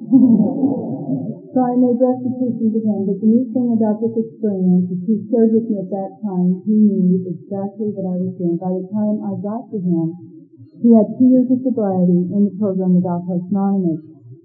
[1.56, 5.16] so I made restitution to him, but the new thing about this experience is he
[5.32, 8.60] shared with me at that time he knew exactly what I was doing.
[8.60, 10.33] By the time I got to him,
[10.82, 14.02] he had two years of sobriety in the program of Alcoholics Anonymous.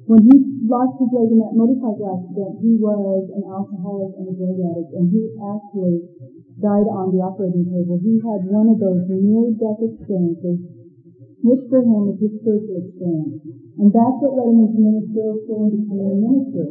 [0.08, 4.34] When he lost his leg in that motorcycle accident, he was an alcoholic and a
[4.40, 6.00] drug addict, and he actually
[6.64, 8.00] died on the operating table.
[8.00, 10.58] He had one of those near-death experiences,
[11.44, 13.36] which for him was his spiritual experience.
[13.78, 16.66] And that's what led him into ministerial school and becoming a minister.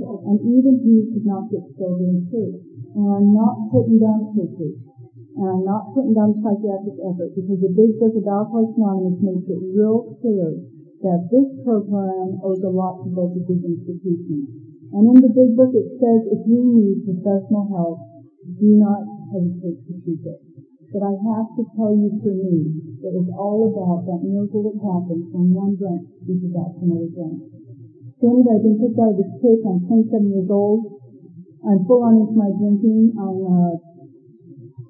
[0.00, 2.64] And even he could not get sober in church.
[2.96, 4.89] And I'm not putting down churches.
[5.40, 9.48] And I'm not putting down psychiatric effort because the big book of Alcoholics Anonymous makes
[9.48, 10.52] it real clear
[11.00, 14.52] that this program owes a lot to both of these institutions.
[14.92, 18.04] And in the big book it says if you need professional help,
[18.60, 19.00] do not
[19.32, 20.40] hesitate to seek it.
[20.92, 24.76] But I have to tell you for me, it was all about that miracle that
[24.76, 27.48] happened from one drink into that to another drink.
[28.20, 29.64] So anyway, I've been kicked out of this church.
[29.64, 31.00] I'm 27 years old.
[31.64, 33.16] I'm full on into my drinking.
[33.16, 33.89] I'm uh,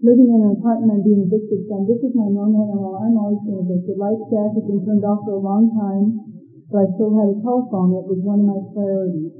[0.01, 0.97] living in an apartment.
[0.97, 1.69] I'm being addicted.
[1.69, 2.97] So this is my normal MO.
[2.97, 4.01] I'm always being addicted.
[4.01, 6.25] Life gas has been turned off for a long time,
[6.73, 8.01] but I still had a telephone.
[8.01, 9.33] It was one of my priorities.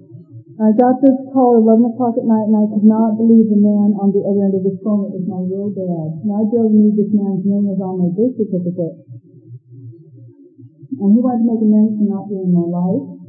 [0.61, 3.57] I got this call at 11 o'clock at night and I could not believe the
[3.57, 5.09] man on the other end of the phone.
[5.09, 6.21] It was my real dad.
[6.21, 9.01] And I barely knew this man's name was on my birth certificate.
[11.01, 13.20] And he wanted to make amends for not being in my life.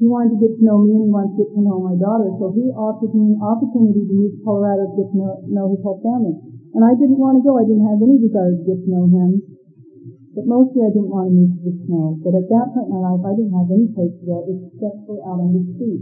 [0.00, 1.92] He wanted to get to know me and he wanted to get to know my
[1.92, 2.32] daughter.
[2.40, 5.66] So he offered me an opportunity to move to Colorado to get to know, know
[5.76, 6.40] his whole family.
[6.72, 7.60] And I didn't want to go.
[7.60, 9.44] I didn't have any desire to get to know him.
[10.32, 12.16] But mostly I didn't want to move to the snow.
[12.24, 15.04] But at that point in my life, I didn't have any place to go except
[15.04, 16.00] for out on the street.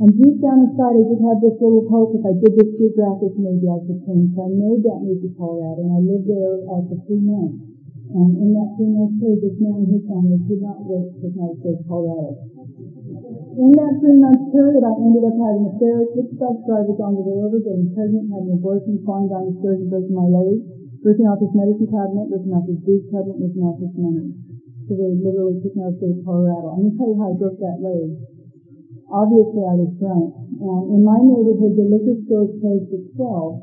[0.00, 3.34] And deep down inside, I just had this little hope if I did this geographic,
[3.36, 4.32] maybe I could change.
[4.32, 7.60] So I made that move to Colorado, and I lived there uh, for three months.
[8.14, 11.26] And in that three month period, this man and his family could not wait to
[11.34, 12.57] my to Colorado.
[13.58, 17.26] In that three month period, I ended up having affairs with bus drivers on the
[17.26, 20.62] over, getting pregnant, having abortion, falling down the stairs and breaking my leg,
[21.02, 24.30] ripping off his medicine cabinet, ripping off his boot cabinet, ripping off his money.
[24.86, 26.70] So they were literally took me out to Colorado.
[26.70, 28.08] Going to tell you how I broke that leg.
[29.10, 30.38] Obviously, I was drunk.
[30.62, 33.58] And in my neighborhood, the liquor stores closed at 12.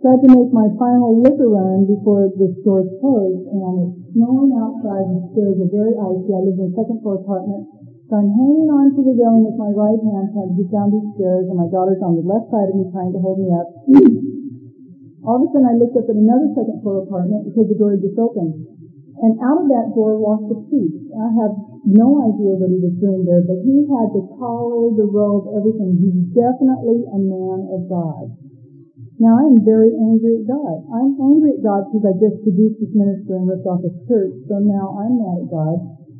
[0.00, 3.44] So I had to make my final liquor run before the stores closed.
[3.52, 6.32] And it's snowing outside and the stairs are very icy.
[6.32, 7.73] I live in a second floor apartment.
[8.04, 10.92] So I'm hanging on to the railing with my right hand trying to get down
[10.92, 13.48] these stairs and my daughter's on the left side of me trying to hold me
[13.48, 13.68] up.
[15.24, 17.96] All of a sudden I looked up at another second floor apartment because the door
[17.96, 18.60] had just opened.
[19.24, 21.00] And out of that door walked the priest.
[21.16, 21.56] I have
[21.88, 25.96] no idea what he was doing there, but he had the collar, the robe, everything.
[25.96, 28.36] He's definitely a man of God.
[29.16, 30.76] Now I am very angry at God.
[30.92, 34.36] I'm angry at God because I just seduced this minister and ripped off his church,
[34.44, 35.76] so now I'm mad at God.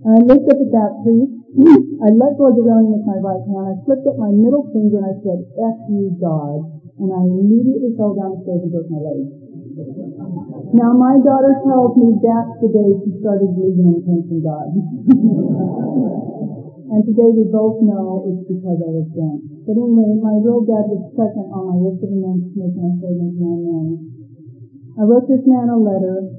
[0.08, 1.43] And I looked up at that priest.
[1.54, 3.70] I let go of the railing with my right hand.
[3.70, 6.66] I flipped up my middle finger and I said, F you, God.
[6.98, 9.22] And I immediately fell down the stairs and broke my leg.
[10.74, 14.66] Now my daughter tells me that's the day she started believing in from God.
[16.90, 19.46] and today we both know it's because I was drunk.
[19.62, 22.98] But anyway, my real dad was second on my list of amends to make my
[22.98, 24.10] third and man.
[24.98, 26.34] I wrote this man a letter.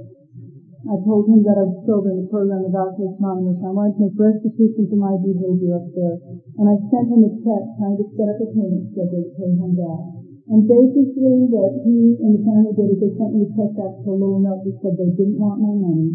[0.86, 3.58] I told him that I was in the program of Alcoholics Anonymous.
[3.58, 6.22] I wanted to make restitution for my behavior up there.
[6.62, 9.50] And I sent him a check trying to set up a payment schedule to pay
[9.50, 10.02] him back.
[10.46, 13.98] And basically what he and the family did is they sent me a check back
[14.06, 16.14] for a little note that said they didn't want my money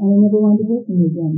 [0.00, 1.36] and they never wanted to hear from me again.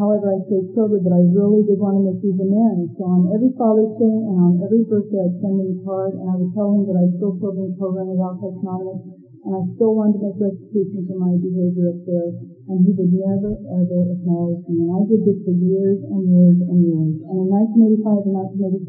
[0.00, 2.96] However, I stayed sober, but I really did want to make these amends.
[2.96, 6.24] So on every Father's Day and on every birthday, I'd send him a card and
[6.24, 9.25] I would tell him that I was still sober in the program of Alcoholics Anonymous.
[9.46, 12.34] And I still wanted to make restitution for my behavior up there,
[12.66, 14.82] and he would never, ever acknowledge me.
[14.82, 17.14] And I did this for years and years and years.
[17.30, 18.34] And in 1985 and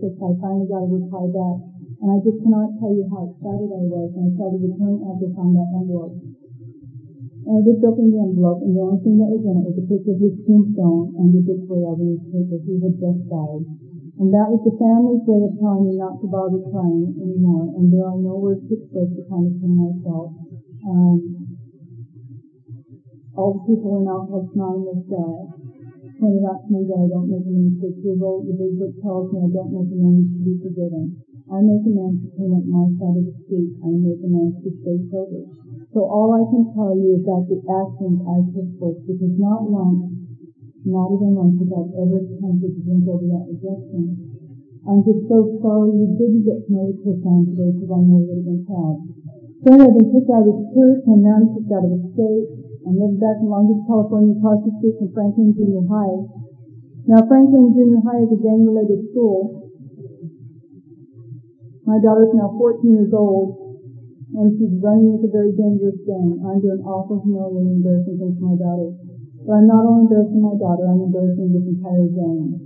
[0.02, 1.58] 1986, I finally got a reply back,
[2.02, 4.98] and I just cannot tell you how excited I was when I saw the return
[4.98, 6.18] address on that envelope.
[6.26, 9.78] And I up in the envelope, and the only thing that was in it was
[9.78, 12.58] a picture of his tombstone and the obituary of his paper.
[12.66, 13.62] He had just died.
[14.18, 17.70] And that was the family's way of telling me not to bother crying anymore.
[17.78, 20.47] And there are no words to express the kind of pain I felt.
[20.88, 21.20] Um,
[23.36, 25.44] all the people in Alcoholics Anonymous uh,
[26.16, 28.48] pointed out to me that I don't make amends for approval.
[28.48, 31.06] The big tells me I don't make amends to be forgiven.
[31.52, 33.70] I make amends to clean up my side of the street.
[33.84, 35.44] I make amends to stay sober.
[35.92, 39.68] So all I can tell you is that the actions I took forth, because not
[39.68, 40.08] once
[40.88, 44.08] not even once have I ever attempted to drink over that rejection.
[44.88, 48.24] I'm just so sorry you didn't get to know the Christian today because I know
[48.24, 49.17] you would have been proud.
[49.66, 52.02] Then I've been kicked out of the church and now I'm kicked out of the
[52.14, 52.46] state.
[52.86, 56.30] I live back in Long Beach, California, across the street from Franklin Junior High.
[57.10, 59.66] Now Franklin Junior High is a gang-related school.
[61.90, 63.58] My daughter's now 14 years old
[64.38, 66.38] and she's running with a very dangerous gang.
[66.46, 68.94] I'm doing awful humiliating embarrassing things to my daughter.
[69.42, 72.62] But I'm not only embarrassing my daughter, I'm embarrassing this entire gang.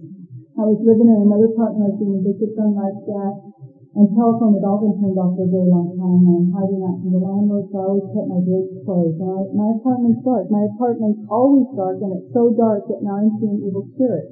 [0.60, 1.88] I was living in another apartment.
[1.88, 3.51] I was being evicted from my gas
[3.92, 6.80] and telephone had all been turned off for a very long time, and I'm hiding
[6.80, 9.20] out from the landlord, so I always kept my doors closed.
[9.20, 10.48] And I, my apartment's dark.
[10.48, 14.32] My apartment's always dark, and it's so dark that now I'm seeing evil spirits.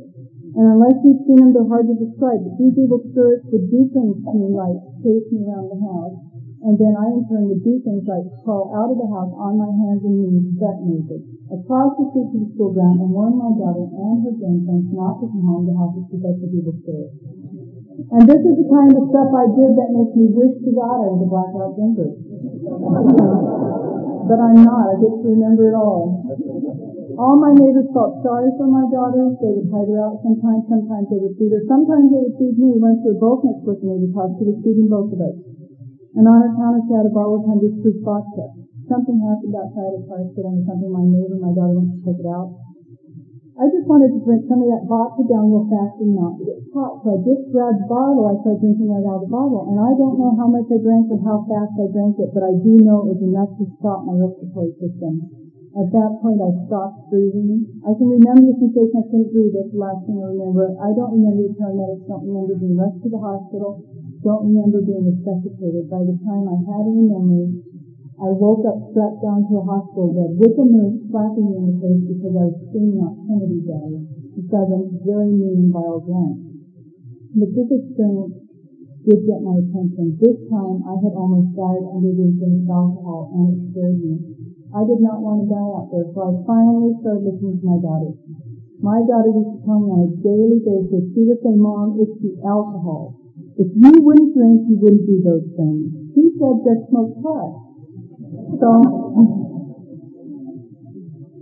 [0.55, 2.39] And unless you've seen them, they're hard to describe.
[2.39, 6.15] But these evil spirits would do things to me like chase me around the house,
[6.63, 9.59] and then I in turn would do things like crawl out of the house on
[9.59, 11.19] my hands and knees, butt naked,
[11.51, 15.19] across the street to the school ground and warn my daughter and her grandparents not
[15.19, 17.11] to come home to help us protect evil spirit.
[17.99, 21.03] And this is the kind of stuff I did that makes me wish to God
[21.03, 22.09] I was a blackout drinker.
[24.29, 24.85] but I'm not.
[24.89, 26.23] I get to remember it all.
[27.19, 29.35] All my neighbors felt sorry for my daughter.
[29.43, 30.63] They would hide her out sometimes.
[30.71, 31.61] Sometimes they would feed her.
[31.67, 32.79] Sometimes they would feed me.
[32.79, 34.31] Once we were both next to the neighbor's house.
[34.39, 35.35] She was feeding both of us
[36.15, 38.45] and on her counter she had a bottle of hundred proof vodka.
[38.89, 42.27] Something happened outside of sit under something my neighbor, my daughter went to take it
[42.27, 42.68] out.
[43.59, 46.63] I just wanted to drink some of that vodka down real fast and not get
[46.71, 47.03] caught.
[47.03, 48.23] So I just grabbed the bottle.
[48.31, 49.67] I started drinking right out of the bottle.
[49.67, 52.47] And I don't know how much I drank or how fast I drank it, but
[52.47, 55.27] I do know it was enough to stop my respiratory system.
[55.75, 57.83] At that point, I stopped breathing.
[57.83, 59.51] I can remember the sensation I couldn't breathe.
[59.51, 60.79] That's the last thing I remember.
[60.79, 62.07] I don't remember the paramedics.
[62.07, 63.83] Don't remember being rushed to the hospital
[64.23, 65.87] don't remember being resuscitated.
[65.87, 67.55] By the time I had any memory,
[68.19, 71.65] I woke up strapped down to a hospital bed with a nurse slapping me in
[71.71, 73.89] the face because I was screaming out Kennedy Day
[74.35, 76.43] because a very mean and vile glance.
[77.39, 78.35] But this experience
[79.07, 80.19] did get my attention.
[80.19, 84.19] This time I had almost died under the influence of alcohol and it scared me.
[84.75, 87.79] I did not want to die out there, so I finally started listening to my
[87.79, 88.11] daughter.
[88.83, 92.19] My daughter used to tell me on a daily basis, she would say, Mom, it's
[92.19, 93.15] the alcohol.
[93.55, 95.87] If you wouldn't drink, you wouldn't do those things.
[96.19, 97.68] He said just smoke pot.
[98.49, 98.69] So,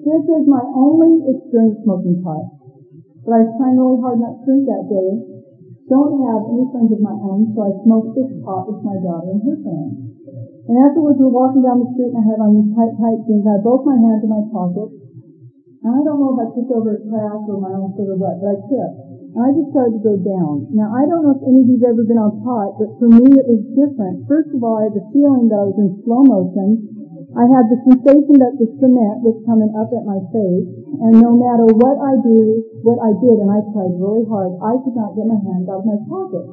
[0.04, 2.44] this is my only experience smoking pot.
[3.24, 5.12] But I was trying really hard not to drink that day.
[5.88, 9.36] Don't have any friends of my own, so I smoked this pot with my daughter
[9.36, 9.96] and her friends.
[10.68, 13.24] And afterwards, we were walking down the street and I had on these tight, tight
[13.24, 13.48] jeans.
[13.48, 15.00] I had both my hands in my pockets.
[15.88, 18.20] And I don't know if I tripped over a crack or my own foot or
[18.20, 19.08] what, but I tripped.
[19.38, 20.72] I just started to go down.
[20.74, 23.38] Now, I don't know if any of you've ever been on pot, but for me
[23.38, 24.26] it was different.
[24.26, 26.97] First of all, I had the feeling that I was in slow motion.
[27.38, 30.66] I had the sensation that the cement was coming up at my face,
[31.06, 34.74] and no matter what I do, what I did, and I tried really hard, I
[34.82, 36.46] could not get my hands out of my pocket.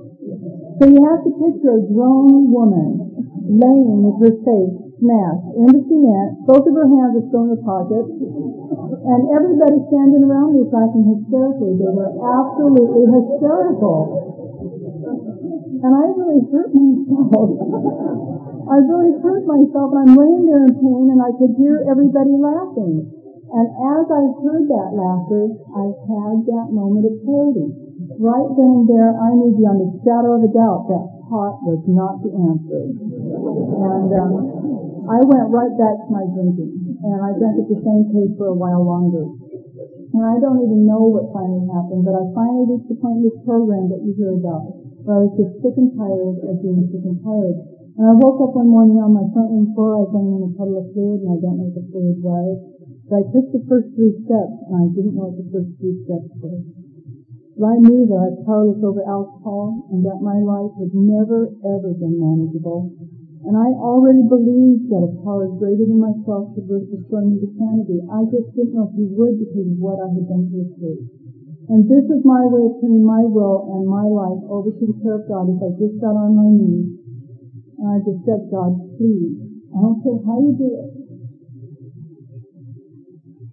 [0.76, 3.01] So you have to picture a grown woman
[3.49, 7.57] laying with her face smashed in the cement, both of her hands are still in
[7.57, 8.12] her pockets,
[9.09, 11.80] and everybody standing around me is laughing hysterically.
[11.80, 14.20] They were absolutely hysterical.
[15.80, 18.30] And I really hurt myself.
[18.64, 22.32] I really hurt myself, and I'm laying there in pain, and I could hear everybody
[22.32, 23.04] laughing.
[23.52, 27.68] And as I heard that laughter, I had that moment of clarity.
[28.16, 31.84] Right then and there, I knew beyond the shadow of a doubt that pot was
[31.84, 32.82] not the answer.
[32.88, 34.32] And um,
[35.12, 38.48] I went right back to my drinking, and I drank at the same pace for
[38.48, 39.28] a while longer.
[39.28, 43.28] And I don't even know what finally happened, but I finally reached the point in
[43.28, 44.72] this program that you hear about,
[45.04, 47.84] where I was just sick and tired of being sick and tired.
[47.95, 50.42] And I woke up one morning on my front room floor, I was laying in
[50.42, 52.55] a puddle of fluid, and I don't know what the fluid was.
[53.07, 55.95] But I took the first three steps, and I didn't know what the first three
[56.03, 56.59] steps were.
[57.55, 61.55] But I knew that I was powerless over alcohol, and that my life had never,
[61.62, 62.90] ever been manageable
[63.47, 68.03] And I already believed that a power greater than myself could restore me to sanity.
[68.11, 70.72] I just didn't know if he would because of what I had done to his
[70.82, 71.05] faith.
[71.70, 74.99] And this is my way of turning my will and my life over to the
[75.03, 77.03] care of God if I just got on my knees
[77.82, 79.34] I just said, God, please,
[79.74, 80.90] I don't care how you do it,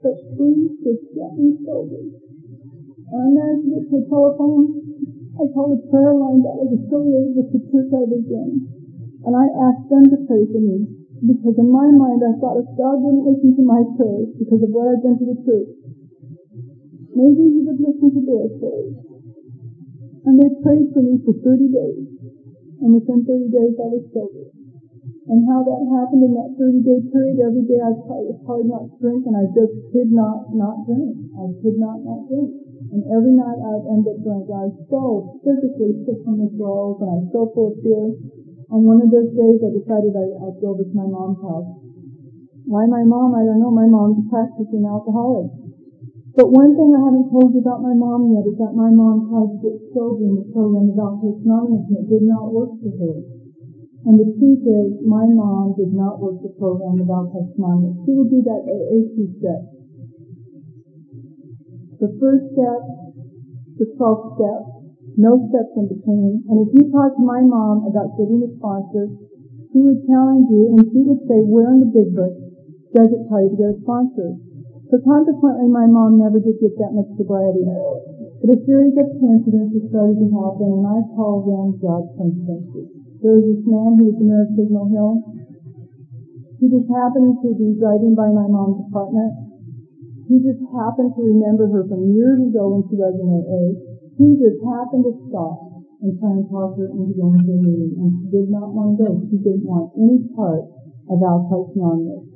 [0.02, 2.02] but please just get me sober.
[3.12, 4.82] And I answered the telephone.
[5.42, 8.50] I called a prayer line that was affiliated with the church I was in.
[9.26, 10.86] And I asked them to pray for me
[11.26, 14.72] because in my mind I thought if God wouldn't listen to my prayers because of
[14.74, 15.72] what I'd done to the church,
[17.16, 18.96] maybe he would listen to their prayers.
[20.26, 22.11] And they prayed for me for 30 days.
[22.82, 24.46] And within 30 days I was sober.
[25.30, 28.90] And how that happened in that 30 day period, every day I was hard not
[28.90, 31.14] to drink and I just could not not drink.
[31.38, 32.50] I could not not drink.
[32.90, 34.50] And every night I'd end up drinking.
[34.50, 35.02] I was so
[35.46, 38.18] physically sick from withdrawals and I was so full of fear.
[38.74, 41.70] On one of those days, I decided I, would go over to my mom's house.
[42.66, 43.38] Why my mom?
[43.38, 43.70] I don't know.
[43.70, 45.61] My mom's a practicing alcoholic.
[46.32, 49.28] But one thing I haven't told you about my mom yet is that my mom
[49.28, 52.72] tried to get sober in the program of Alcoholics Anonymous and it did not work
[52.80, 53.16] for her.
[54.08, 58.00] And the truth is, my mom did not work the program of Alcoholics Anonymous.
[58.08, 59.68] She would do that AA two steps.
[62.00, 62.82] The first step,
[63.76, 64.62] the 12th step,
[65.20, 66.48] no steps in between.
[66.48, 69.12] And if you talk to my mom about getting a sponsor,
[69.76, 72.40] she would challenge you and she would say, where in the big book
[72.96, 74.40] does it tell you to get a sponsor?
[74.92, 77.64] So consequently, my mom never did get that much sobriety.
[77.64, 82.92] But a series of coincidences started to happen, and I call them God's coincidences.
[83.24, 85.14] There was this man who was the Signal Hill.
[86.60, 89.32] He just happened to be driving by my mom's apartment.
[90.28, 93.72] He just happened to remember her from years ago when she was in AA.
[94.20, 95.72] He just happened to stop
[96.04, 99.00] and try and talk her into going to a meeting, and she did not want
[99.00, 99.24] to go.
[99.32, 100.68] She didn't want any part
[101.08, 102.28] of Alcoholics Anonymous.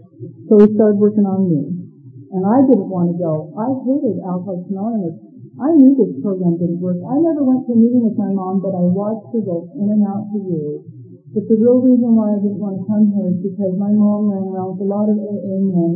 [0.48, 1.85] So he started working on me.
[2.34, 3.54] And I didn't want to go.
[3.54, 5.16] I hated Alcoholics Anonymous.
[5.56, 7.00] I knew this program didn't work.
[7.06, 9.88] I never went to a meeting with my mom, but I watched her go in
[9.88, 10.84] and out for years.
[11.32, 14.32] But the real reason why I didn't want to come here is because my mom
[14.32, 15.92] ran around with a lot of AA men.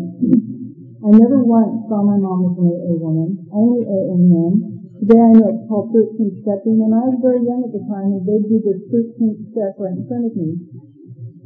[1.08, 4.80] I never once saw my mom as an AA woman, only AA men.
[5.00, 8.20] Today I know it's called 13 stepping, and I was very young at the time,
[8.20, 10.60] and they'd do this 13th step right in front of me.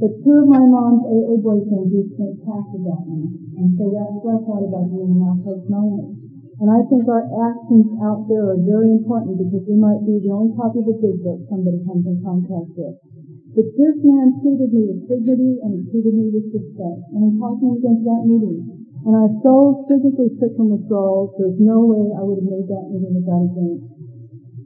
[0.03, 3.23] But two of my mom's AA boyfriends used to make passes at me,
[3.55, 6.19] and so that's what I thought about doing now post moment.
[6.59, 10.35] And I think our actions out there are very important because we might be the
[10.35, 12.99] only copy of the big book somebody comes in contact with.
[13.55, 17.63] But this man treated me with dignity and treated me with respect, and he talked
[17.63, 18.59] me into that meeting.
[19.07, 22.67] And I was so physically sick from withdrawals, there's no way I would have made
[22.67, 24.02] that meeting without a drink.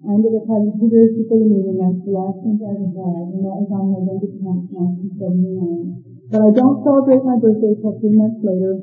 [0.07, 2.87] I ended up having two days before the meeting, that's the last thing I ever
[2.95, 4.71] had, and that was on November 10th,
[5.19, 6.31] 1979.
[6.31, 8.79] But I don't celebrate my birthday until three months later,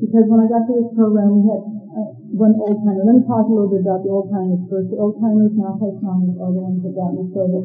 [0.00, 2.08] because when I got to this program, we had uh,
[2.40, 3.04] one old timer.
[3.04, 4.88] Let me talk a little bit about the old timers first.
[4.88, 7.60] The old timers now play songs are the ones that got me sober.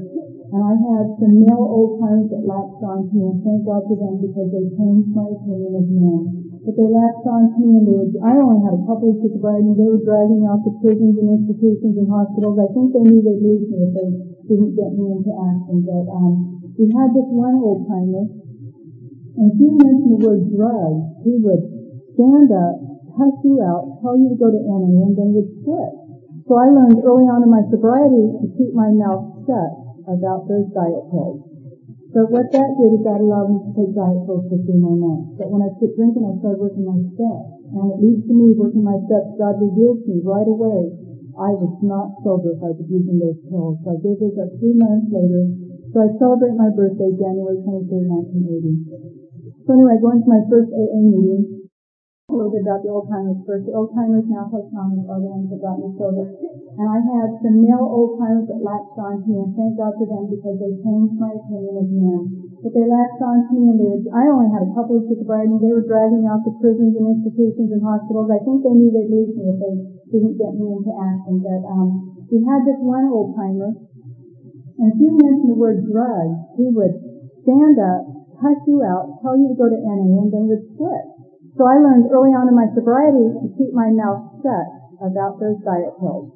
[0.52, 3.88] And I had some male old timers that latched on to me, and thank God
[3.88, 7.76] for them because they changed my opinion of men but they latched on to me
[7.80, 10.64] and they would, I only had a couple of sobriety and they were dragging out
[10.64, 12.55] to prisons and institutions and hospitals.
[12.59, 14.09] I think they knew they'd lose me if they
[14.47, 15.84] didn't get me into action.
[15.84, 18.24] But um, we had this one old timer
[19.34, 21.64] and if you mentioned the word drugs, he would
[22.14, 22.78] stand up,
[23.18, 25.91] cuss you out, tell you to go to NA and then would quit.
[26.45, 29.72] So I learned early on in my sobriety to keep my mouth shut
[30.05, 31.53] about those diet pills.
[32.14, 34.93] But what that did is that allowed me to take diet pills for three more
[34.93, 35.34] months.
[35.41, 37.49] But when I quit drinking, I started working my steps.
[37.74, 39.34] And it leads to me working my steps.
[39.41, 40.93] God revealed to me right away
[41.34, 43.82] I was not sober if I was using those pills.
[43.82, 45.49] So I gave those up three months later.
[45.89, 49.66] So I celebrate my birthday, January 23rd, 1980.
[49.66, 51.62] So anyway, going to my first AA meeting,
[52.34, 53.70] a little bit about the old timers first.
[53.70, 56.26] The old timers now play common are the ones that got me sober.
[56.74, 59.94] And I had some male old timers that latched on to me, and thank God
[59.94, 62.22] for them because they changed my opinion of men.
[62.66, 65.06] But they latched on to me, and they would, I only had a couple of
[65.06, 68.34] sobriety, they were dragging me out to prisons and institutions and hospitals.
[68.34, 69.74] I think they knew they'd lose me if they
[70.18, 71.46] didn't get me into action.
[71.46, 73.78] But um, we had this one old timer,
[74.82, 76.98] and if you mentioned the word drugs, he would
[77.46, 78.02] stand up,
[78.42, 81.06] cuss you out, tell you to go to NA, and then would quit.
[81.54, 84.68] So I learned early on in my sobriety to keep my mouth shut
[85.06, 86.34] about those diet pills.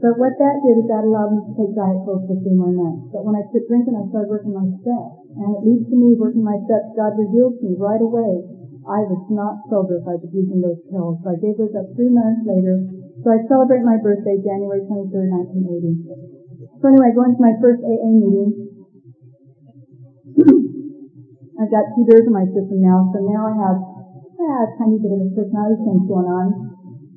[0.00, 2.72] But what that did is that allowed me to take diet pills for three more
[2.72, 3.12] months.
[3.12, 5.16] But when I quit drinking, I started working my steps.
[5.36, 6.92] And it leads to me working my steps.
[6.96, 10.78] God revealed to me right away I was not sober if I was using those
[10.86, 11.18] pills.
[11.26, 12.86] So I gave those up three months later.
[13.26, 15.26] So I celebrate my birthday, January 23rd,
[15.66, 16.06] 1980.
[16.78, 18.50] So anyway, going to my first AA meeting.
[21.58, 23.95] I've got two beers in my system now, so now I have
[24.40, 26.48] ah, tiny bit of personality change going on.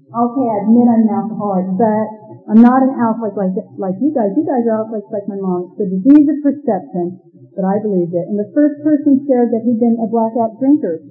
[0.09, 2.07] Okay, I admit I'm an alcoholic, but
[2.49, 4.33] I'm not an alcoholic like, like you guys.
[4.33, 5.69] You guys are alcoholics like my mom.
[5.69, 7.21] It's the disease of perception,
[7.53, 8.25] but I believed it.
[8.25, 11.05] And the first person shared that he'd been a blackout drinker.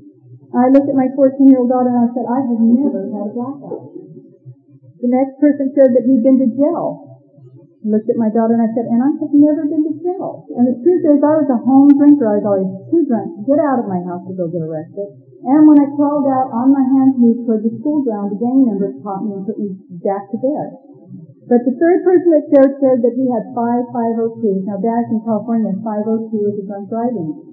[0.51, 3.85] I looked at my 14-year-old daughter and I said, I have never had a blackout.
[4.99, 7.08] The next person said that he'd been to jail
[7.89, 10.45] looked at my daughter and I said, and I have never been to jail.
[10.55, 12.28] And the truth is, I was a home drinker.
[12.28, 15.09] I was always too drunk to get out of my house to go get arrested.
[15.49, 18.41] And when I crawled out on my hands and knees toward the school ground, the
[18.43, 19.72] gang members caught me and put me
[20.03, 20.68] back to bed.
[21.49, 24.68] But the third person that shared said that he had five 502s.
[24.68, 27.49] Now back in California, 502 is a drunk driving.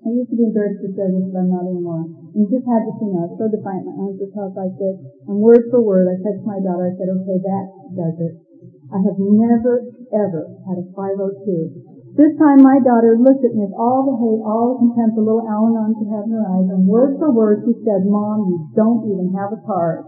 [0.00, 2.06] I used to be embarrassed to share this, but I'm not anymore.
[2.06, 3.84] And just had to, you know, so defiant.
[3.84, 4.96] My arms were crossed like this.
[5.28, 7.64] And word for word, I said to my daughter, I said, okay, that
[7.98, 8.49] does it.
[8.90, 11.90] I have never, ever had a 502.
[12.18, 15.22] This time my daughter looked at me with all the hate, all the contempt the
[15.22, 18.58] little Al-Anon could have in her eyes, and word for word she said, Mom, you
[18.74, 20.02] don't even have a card.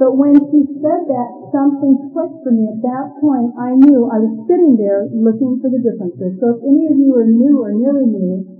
[0.00, 2.64] but when she said that, something clicked for me.
[2.64, 6.40] At that point, I knew I was sitting there looking for the differences.
[6.40, 8.57] So if any of you are new or nearly new,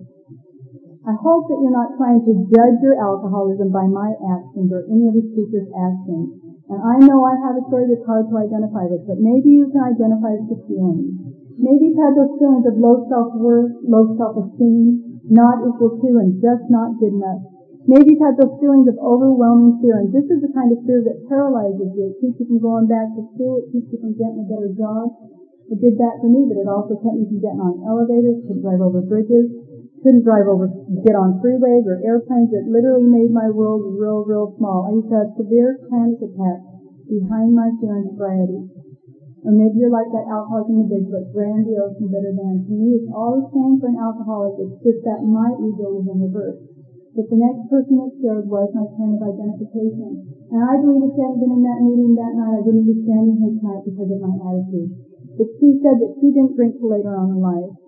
[1.07, 5.07] I hope that you're not trying to judge your alcoholism by my actions or any
[5.07, 6.34] of the speaker's actions.
[6.68, 9.70] And I know I have a story that's hard to identify with, but maybe you
[9.72, 11.16] can identify with the feelings.
[11.57, 16.66] Maybe you've had those feelings of low self-worth, low self-esteem, not equal to, and just
[16.68, 17.46] not good enough.
[17.88, 21.01] Maybe you've had those feelings of overwhelming fear, and this is the kind of fear
[21.09, 22.12] that paralyzes you.
[22.12, 23.64] It keeps you from going back to school.
[23.64, 25.09] It keeps you from getting a better job.
[25.72, 28.53] It did that for me, but it also kept me from getting on elevators, to
[28.61, 29.49] drive over bridges,
[30.03, 30.70] couldn't drive over,
[31.03, 32.55] get on freeways or airplanes.
[32.55, 34.86] It literally made my world real, real small.
[34.86, 36.66] I used to have severe panic attacks
[37.09, 38.61] behind my fear and sobriety.
[39.46, 42.66] Or maybe you're like that alcoholic in the big book, grandiose and bitter than.
[42.66, 44.59] To me, it's all the same for an alcoholic.
[44.59, 46.59] It's just that my ego was in reverse.
[47.14, 50.22] But the next person that shared was my point of identification.
[50.55, 52.99] And I believe if she hadn't been in that meeting that night, I wouldn't be
[53.07, 54.90] standing here tonight because of my attitude.
[55.38, 57.88] But she said that she didn't drink till later on in life.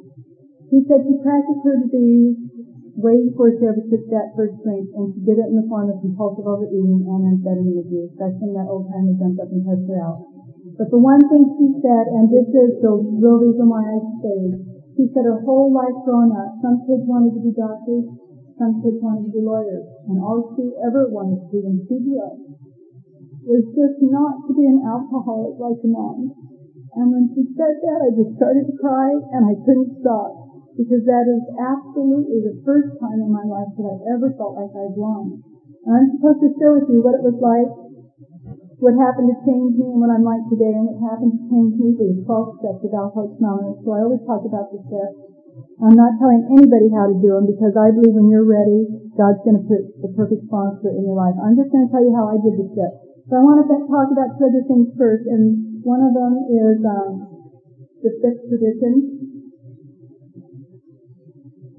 [0.70, 1.82] He said she practiced her
[2.94, 5.90] way before she ever took that first drink, and she did it in the form
[5.90, 8.14] of compulsive overeating and amphetamine abuse.
[8.14, 10.30] That's when that old timer jumped up and touched her out.
[10.78, 14.54] But the one thing she said, and this is the real reason why I stayed,
[14.94, 18.06] she said her whole life growing up, some kids wanted to be doctors,
[18.54, 21.98] some kids wanted to be lawyers, and all she ever wanted to do when she
[21.98, 22.38] grew up
[23.42, 26.30] was just not to be an alcoholic like mom.
[26.94, 30.49] And when she said that, I just started to cry, and I couldn't stop
[30.80, 34.72] because that is absolutely the first time in my life that I've ever felt like
[34.72, 35.44] I've won.
[35.84, 37.68] And I'm supposed to share with you what it was like,
[38.80, 41.76] what happened to change me and what I'm like today, and it happened to change
[41.76, 43.84] me for the 12 steps of Alcoholics Anonymous.
[43.84, 45.20] So I always talk about the steps.
[45.84, 48.88] I'm not telling anybody how to do them because I believe when you're ready,
[49.20, 51.36] God's going to put the perfect sponsor in your life.
[51.36, 52.96] I'm just going to tell you how I did the steps.
[53.28, 56.80] So I want to talk about two other things first, and one of them is
[56.88, 57.12] um,
[58.00, 59.29] the fifth tradition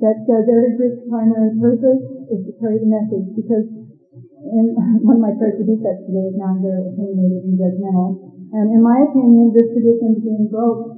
[0.01, 2.01] that says every group's primary purpose
[2.33, 3.69] is to carry the message because
[4.41, 4.65] in
[5.05, 8.17] one of my to do that today is now very opinionated and judgmental.
[8.51, 10.97] And in my opinion, this tradition is being broke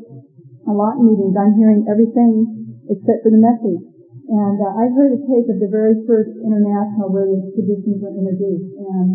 [0.65, 1.35] a lot in meetings.
[1.35, 2.47] I'm hearing everything
[2.87, 3.83] except for the message.
[4.23, 8.15] And uh, I heard a tape of the very first international where the traditions were
[8.15, 8.71] introduced.
[8.79, 9.07] And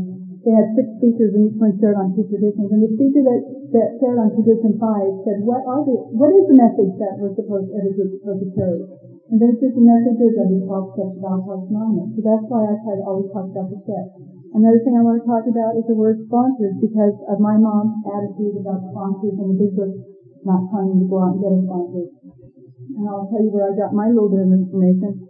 [0.44, 2.68] they had six speakers and each one shared on two traditions.
[2.68, 3.40] And the speaker that,
[3.72, 7.32] that shared on tradition five said, what are the, what is the message that we're
[7.34, 8.84] supposed, every group supposed to carry?
[9.28, 12.16] And then just messages of the 12 steps of Alcoholics Anonymous.
[12.16, 14.10] So that's why I try to always talk about the steps.
[14.56, 18.00] Another thing I want to talk about is the word sponsors because of my mom's
[18.08, 19.92] attitude about sponsors and the business
[20.48, 22.04] not telling me to go out and get a sponsor.
[22.96, 25.28] And I'll tell you where I got my little bit of information.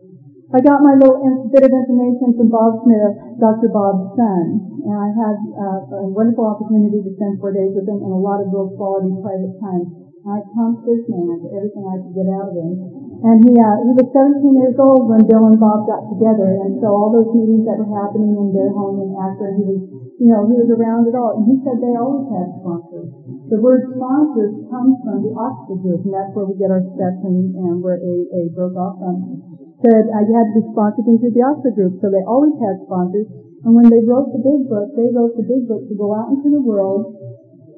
[0.49, 3.69] I got my little bit of information from Bob Smith, Dr.
[3.69, 8.01] Bob's son, and I had uh, a wonderful opportunity to spend four days with him
[8.01, 9.85] and a lot of real quality private time.
[10.25, 13.08] And I pumped this man for everything I could get out of him.
[13.19, 16.55] And he, uh, he was 17 years old when Bill and Bob got together.
[16.63, 19.83] And so all those meetings that were happening in their home in Akron, he was,
[20.23, 21.35] you know, he was around it all.
[21.43, 23.11] And he said they always had sponsors.
[23.51, 25.35] The word sponsors comes from the
[25.83, 29.43] group, and that's where we get our steps and, where AA broke off from.
[29.83, 32.79] Said uh, you had to be sponsored into the Oxford group, so they always had
[32.87, 33.27] sponsors.
[33.67, 36.31] And when they wrote the big book, they wrote the big book to go out
[36.31, 37.19] into the world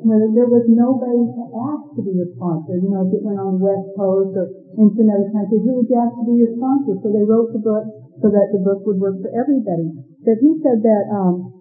[0.05, 2.81] where there was nobody to ask to be your sponsor.
[2.81, 4.49] You know, if it went on the West Coast or
[4.79, 6.95] into another country, who would ask to be sponsor?
[7.03, 7.85] So they wrote the book
[8.21, 9.91] so that the book would work for everybody.
[10.23, 11.61] But he said that, um,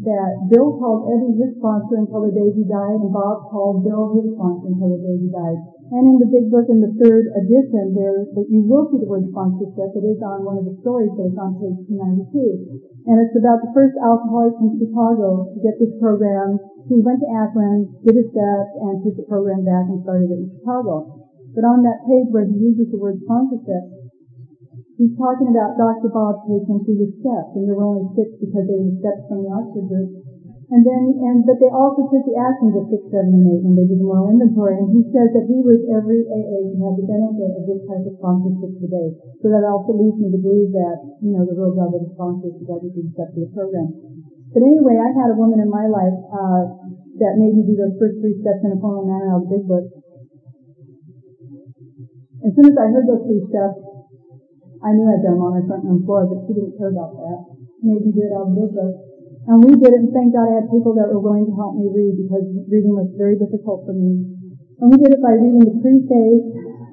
[0.00, 4.16] that Bill called Ebby his sponsor until the day he died, and Bob called Bill
[4.16, 5.60] his sponsor until the day he died.
[5.90, 9.26] And in the big book in the third edition, there you will see the word
[9.28, 9.90] sponsorship.
[9.98, 13.10] It is on one of the stories, but it's on page 292.
[13.10, 16.62] And it's about the first alcoholic from Chicago to get this program.
[16.86, 20.46] He went to Akron, did a step, and took the program back and started it
[20.46, 21.19] in Chicago.
[21.54, 23.84] But on that page where he uses the word sponsorship,
[24.94, 26.10] he's talking about Dr.
[26.14, 29.42] Bob taking through the steps, and there were only six because they were steps from
[29.42, 30.10] the Oxford group.
[30.70, 33.74] And then, and, but they also took the actions of 6, 7, and 8 when
[33.74, 34.78] they did the moral inventory.
[34.78, 38.06] And he says that he was every AA to have the benefit of this type
[38.06, 39.18] of sponsorship today.
[39.42, 42.14] So that also leads me to believe that, you know, the real job of the
[42.14, 43.90] sponsor is can step to the program.
[44.54, 46.62] But anyway, I had a woman in my life, uh,
[47.18, 49.58] that made me do those first three steps in a formal manner out of the
[49.58, 49.84] big book.
[52.40, 53.76] As soon as I heard those three steps,
[54.80, 57.12] I knew I'd done them on my front room floor, but she didn't care about
[57.12, 57.38] that.
[57.80, 58.94] Out of the book.
[59.48, 61.76] And we did it, and thank God I had people that were willing to help
[61.76, 64.24] me read because reading was very difficult for me.
[64.80, 66.44] And we did it by reading the preface,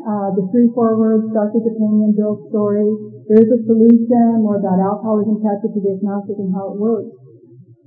[0.08, 2.88] uh, the three forewords, Doctor's opinion, Bill's story.
[3.28, 7.12] There's a solution, more about alcoholism, captured to the agnostic and how it works.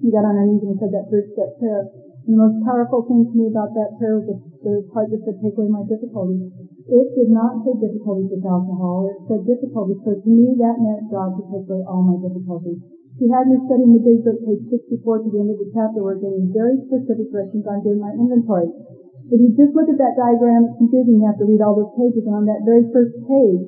[0.01, 1.89] We got on our knees and said that first step prayer.
[2.29, 5.25] And the most powerful thing to me about that prayer was the, the part that
[5.25, 6.53] said, take away my difficulties.
[6.91, 9.15] It did not say difficulties with alcohol.
[9.15, 10.03] It said difficulties.
[10.03, 12.83] So to me, that meant God to take away all my difficulties.
[13.15, 14.67] He had me studying the big book, page
[14.99, 18.11] 64 to the end of the chapter, where giving very specific directions on doing my
[18.11, 18.67] inventory.
[19.31, 21.23] If you just look at that diagram, it's confusing.
[21.23, 22.27] You have to read all those pages.
[22.27, 23.63] And on that very first page,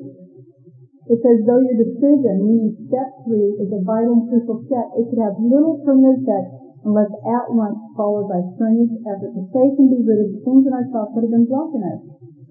[1.07, 5.07] it says, though your decision, meaning step three, is a vital and crucial step, it
[5.07, 9.95] could have little permanent effect unless at once followed by strenuous effort to face and
[9.95, 12.03] be rid of the things in ourselves that have been blocking us.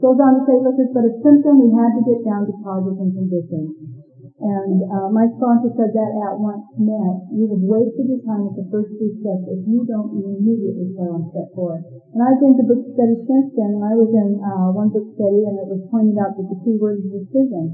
[0.01, 2.53] Goes on to say, look, it's but a symptom we had to get down to
[2.65, 4.01] causes and conditions.
[4.41, 8.57] And uh, my sponsor said that at once meant you have wasted your time with
[8.57, 11.77] the first three steps if you don't immediately start on step four.
[12.17, 15.05] And I've been to book study since then, and I was in uh, one book
[15.13, 17.69] study, and it was pointed out that the key word is decision.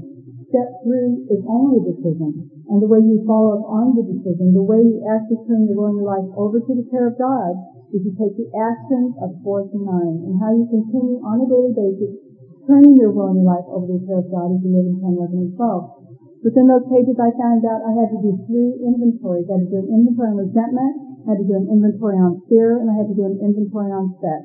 [0.52, 4.52] Step three is only a decision, and the way you follow up on the decision,
[4.52, 7.16] the way you actually turn your will and your life over to the care of
[7.16, 7.56] God,
[7.94, 11.46] is you take the actions of four to nine, and how you continue on a
[11.48, 12.28] daily basis
[12.68, 14.84] turning your will and your life over to the care of God as you live
[14.84, 16.44] in 10, 11, and 12.
[16.44, 19.48] Within those pages, I found out I had to do three inventories.
[19.48, 22.44] I had to do an inventory on resentment, I had to do an inventory on
[22.46, 24.44] fear, and I had to do an inventory on sex.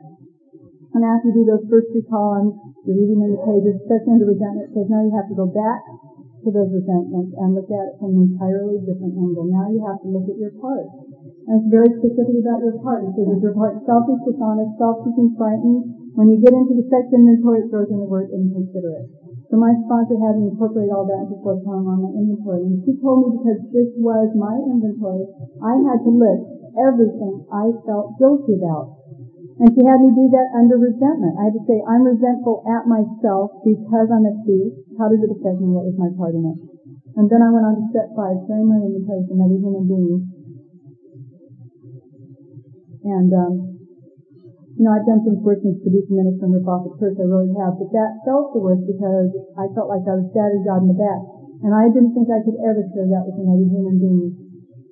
[0.96, 2.56] And after you do those first three columns,
[2.88, 5.84] you're reading in the pages, especially under resentment, says now you have to go back
[6.48, 9.52] to those resentments and look at it from an entirely different angle.
[9.52, 10.88] Now you have to look at your part.
[11.44, 13.04] And it's very specific about your part.
[13.04, 16.16] It says, your part selfish, dishonest, self-seeking, frightened?
[16.16, 19.12] When you get into the sex inventory, it throws in the word inconsiderate.
[19.52, 22.64] So my sponsor had me incorporate all that into fourth column on my inventory.
[22.64, 25.28] And she told me because this was my inventory,
[25.60, 26.48] I had to list
[26.80, 29.04] everything I felt guilty about.
[29.60, 31.38] And she had me do that under resentment.
[31.38, 34.74] I had to say, I'm resentful at myself because I'm a thief.
[34.98, 35.70] How does it affect me?
[35.70, 36.58] What was my part in it?
[37.20, 40.43] And then I went on to step five, inventory with another human being.
[43.04, 43.54] And um,
[44.74, 47.30] you know, I've done things worse than producing minister and rip off a church, I
[47.30, 50.82] really have, but that felt the worst because I felt like I was stabbing God
[50.88, 51.22] in the back.
[51.64, 54.34] And I didn't think I could ever share that with another human being.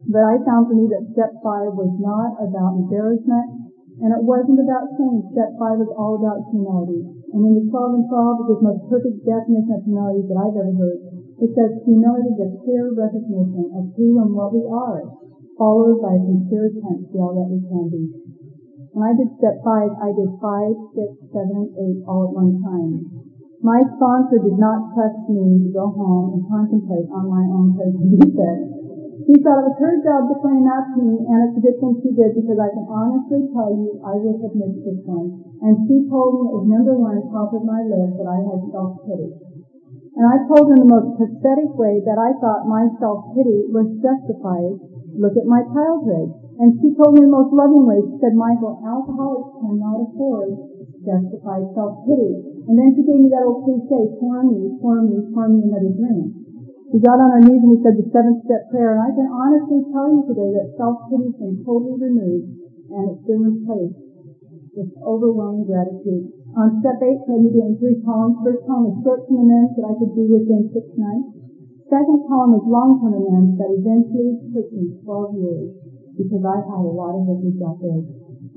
[0.07, 4.61] But I found for me that step five was not about embarrassment, and it wasn't
[4.61, 5.19] about shame.
[5.33, 7.01] Step five was all about humility.
[7.33, 10.39] And in the 12 and 12, it is the most perfect definition of humility that
[10.41, 10.99] I've ever heard.
[11.41, 15.20] It says humility is a clear recognition of who and what we are,
[15.57, 18.03] followed by sincere attempt to all that we can be.
[18.91, 22.59] When I did step five, I did five, six, seven, and eight all at one
[22.59, 23.21] time.
[23.61, 27.93] My sponsor did not trust me to go home and contemplate on my own because
[28.19, 28.57] he said,
[29.31, 31.77] she thought it was her job to point out to me, and it's a good
[31.77, 35.39] thing she did because I can honestly tell you I would have missed this one.
[35.61, 38.59] And she told me it was number one top of my list that I had
[38.75, 39.29] self-pity.
[40.19, 43.87] And I told her in the most pathetic way that I thought my self-pity was
[44.03, 44.90] justified.
[45.17, 46.29] Look at my childhood.
[46.61, 50.49] And she told me the most loving way, she said, Michael, alcoholics cannot afford
[51.01, 52.31] justified self-pity.
[52.69, 55.91] And then she gave me that old cliche, pour me, pour me, pour me another
[55.97, 56.31] drink.
[56.93, 59.27] We got on our knees and we said the seventh step prayer, and I can
[59.31, 62.51] honestly tell you today that self-pity's been totally removed,
[62.91, 63.95] and it's been replaced
[64.75, 66.29] with overwhelming gratitude.
[66.51, 68.43] On step eight, we me in three columns.
[68.43, 71.40] First column is short-term amends that I could do within six months.
[71.91, 75.75] Second column is long-term amends that eventually took me 12 years
[76.15, 77.99] because I had a lot of records out there.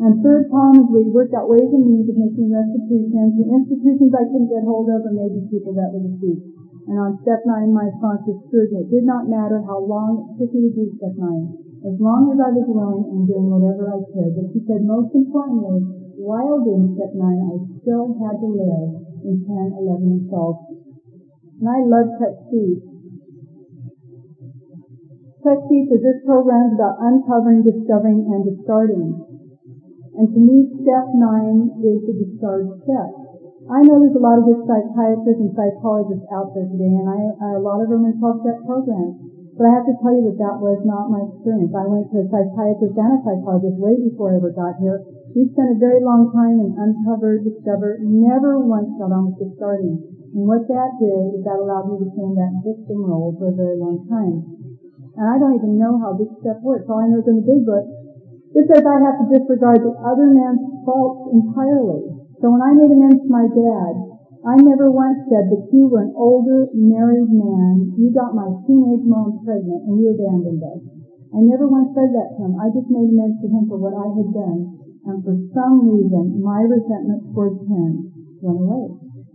[0.06, 4.14] And third column is we worked out ways and means of making restitutions to institutions
[4.14, 6.46] I couldn't get hold of or maybe people that were deceased.
[6.86, 10.38] And on step nine, my sponsor assured me it did not matter how long it
[10.38, 11.58] took me to do step nine,
[11.90, 14.30] as long as I was willing and doing whatever I could.
[14.30, 15.82] But she said most importantly,
[16.22, 18.90] while doing step nine, I still had to live
[19.26, 20.54] in 10, 11, and 12.
[21.58, 22.93] And I love Chuck C's.
[25.44, 29.12] Seeds is this program is about uncovering, discovering, and discarding.
[30.16, 33.12] And to me, step nine is the discard step.
[33.68, 37.60] I know there's a lot of good psychiatrists and psychologists out there today, and I,
[37.60, 39.20] a lot of them in 12-step programs.
[39.60, 41.76] But I have to tell you that that was not my experience.
[41.76, 45.04] I went to a psychiatrist and a psychologist way before I ever got here.
[45.36, 50.08] We spent a very long time in uncover, discover, never once got on with discarding.
[50.32, 53.52] And what that did is that allowed me to stay in that victim role for
[53.52, 54.63] a very long time.
[55.14, 56.90] And I don't even know how this step works.
[56.90, 57.86] All I know is in the big book,
[58.54, 62.06] it says I have to disregard the other man's faults entirely.
[62.38, 63.94] So when I made amends to my dad,
[64.44, 69.06] I never once said that you were an older, married man, you got my teenage
[69.08, 70.82] mom pregnant, and you abandoned us.
[71.34, 72.54] I never once said that to him.
[72.60, 74.60] I just made amends to him for what I had done.
[75.08, 78.86] And for some reason, my resentment towards him went away.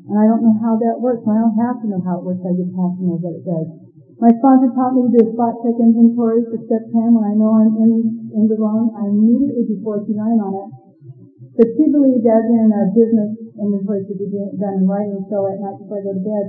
[0.07, 1.27] And I don't know how that works.
[1.27, 2.45] I don't have to know how it works.
[2.45, 3.88] I just have to know that it does.
[4.19, 7.39] My sponsor taught me to do a spot check inventory for step 10 when I
[7.39, 7.91] know I'm in,
[8.35, 8.91] in the wrong.
[8.91, 10.69] I immediately, before tonight on it,
[11.55, 15.63] but she believed as in a business inventory should be done in writing, so at
[15.63, 16.45] night before I go to bed,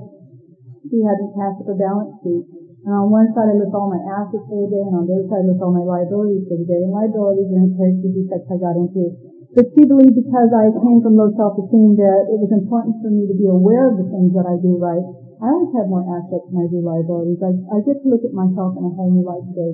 [0.90, 2.42] she had me cast up a balance sheet.
[2.82, 5.22] And on one side I list all my assets for the day, and on the
[5.22, 6.82] other side I list all my liabilities for the day.
[6.82, 9.14] And liabilities are any character defects I got into.
[9.54, 13.30] But she believed because I came from low self-esteem that it was important for me
[13.30, 15.29] to be aware of the things that I do right.
[15.40, 17.40] I always have more assets than I do liabilities.
[17.40, 19.72] I, I get to look at myself in a whole new light today.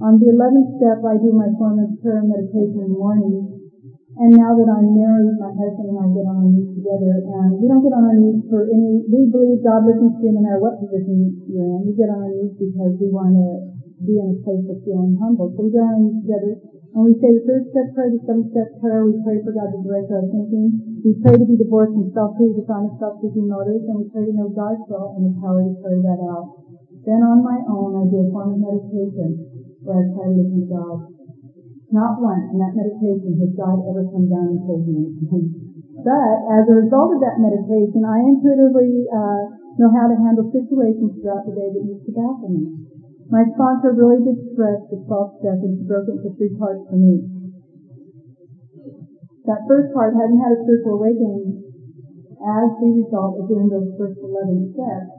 [0.00, 3.36] On the 11th step, I do my form of prayer and meditation in the morning.
[4.16, 7.60] And now that I'm married, my husband and I get on our knees together, and
[7.60, 10.40] we don't get on our knees for any, we believe God listens to you no
[10.40, 11.84] matter what position you're in.
[11.84, 15.18] We get on our knees because we want to be in a place of feeling
[15.18, 15.50] humble.
[15.54, 16.54] So we our knees together,
[16.94, 19.70] and we say the third step prayer, the seventh step prayer, we pray for God
[19.74, 21.02] to direct our thinking.
[21.02, 24.50] We pray to be divorced from self-pity, dishonest, self-seeking motives, and we pray to know
[24.54, 26.46] God's will and the power to carry that out.
[27.06, 29.30] Then on my own, I do a form of meditation
[29.82, 30.98] where I try to listen God.
[31.88, 35.46] Not once in that meditation has God ever come down and told me anything.
[35.98, 39.42] But as a result of that meditation, I intuitively uh,
[39.82, 42.87] know how to handle situations throughout the day that used to baffle me.
[43.28, 46.80] My sponsor really did stress the 12 step and she broke it into three parts
[46.88, 47.28] for me.
[49.44, 51.60] That first part, having had a spiritual awakening
[52.40, 55.12] as the result of doing those first 11 steps,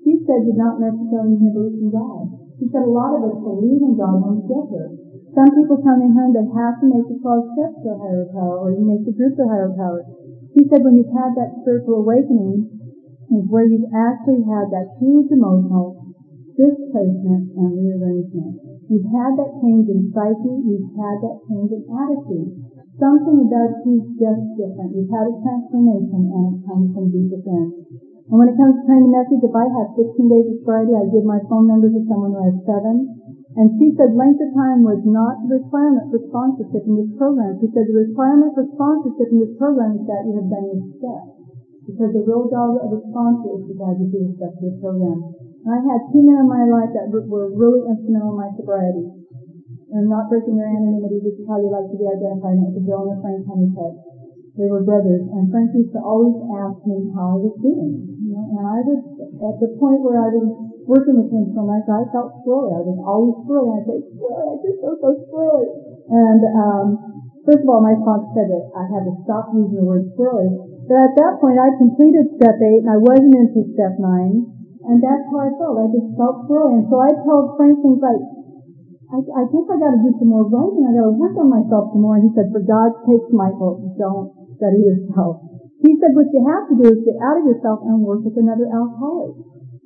[0.00, 2.24] she said did not necessarily mean belief in God.
[2.56, 4.92] She said a lot of us believe in God when we get there.
[5.36, 8.00] Some people come in here and they have to make the 12 steps to a
[8.00, 10.04] higher power, or you make the group to a higher power.
[10.56, 12.68] He said when you've had that spiritual awakening
[13.32, 16.01] is where you've actually had that huge emotional
[16.56, 18.54] displacement and rearrangement.
[18.92, 22.50] You've had that change in psyche, you've had that change in attitude.
[23.00, 24.92] Something about you is just different.
[24.92, 27.72] You've had a transformation and it comes from deep within.
[28.28, 31.08] And when it comes to training message, if I have 15 days of Friday, I
[31.08, 32.96] give my phone number to someone who has seven.
[33.56, 37.60] And she said length of time was not the requirement for sponsorship in this program.
[37.60, 40.80] She said the requirement for sponsorship in this program is that you have done your
[40.96, 41.28] steps.
[41.84, 44.64] Because the real job of a sponsor is to guide you through the steps of
[44.68, 45.18] the program.
[45.62, 49.06] I had two men in my life that were really instrumental in my sobriety.
[49.92, 52.80] And not breaking their anonymity, this is how you like to be identified, and it
[52.80, 53.92] was Bill and Frank Honeycutt.
[54.56, 58.08] They were brothers, and Frank used to always ask me how I was doing.
[58.24, 59.00] You know, and I was
[59.52, 60.48] at the point where I was
[60.88, 62.72] working with him so much, I felt squirrely.
[62.72, 63.70] I was always squirrely.
[63.80, 65.68] I'd say, squirrely, I just feel so squirrely.
[66.08, 66.86] And, um,
[67.44, 70.52] first of all, my sponsor said that I had to stop using the word squirrely.
[70.88, 74.61] But at that point, I completed step eight and I wasn't into step nine.
[74.82, 75.78] And that's how I felt.
[75.78, 76.50] I just felt.
[76.50, 78.22] And so I told Frank things like,
[79.12, 80.88] I, I guess I gotta do some more writing.
[80.88, 82.18] I gotta work on myself some more.
[82.18, 85.44] And he said, for God's sake, Michael, don't study yourself.
[85.84, 88.34] He said, what you have to do is get out of yourself and work with
[88.40, 89.38] another alcoholic.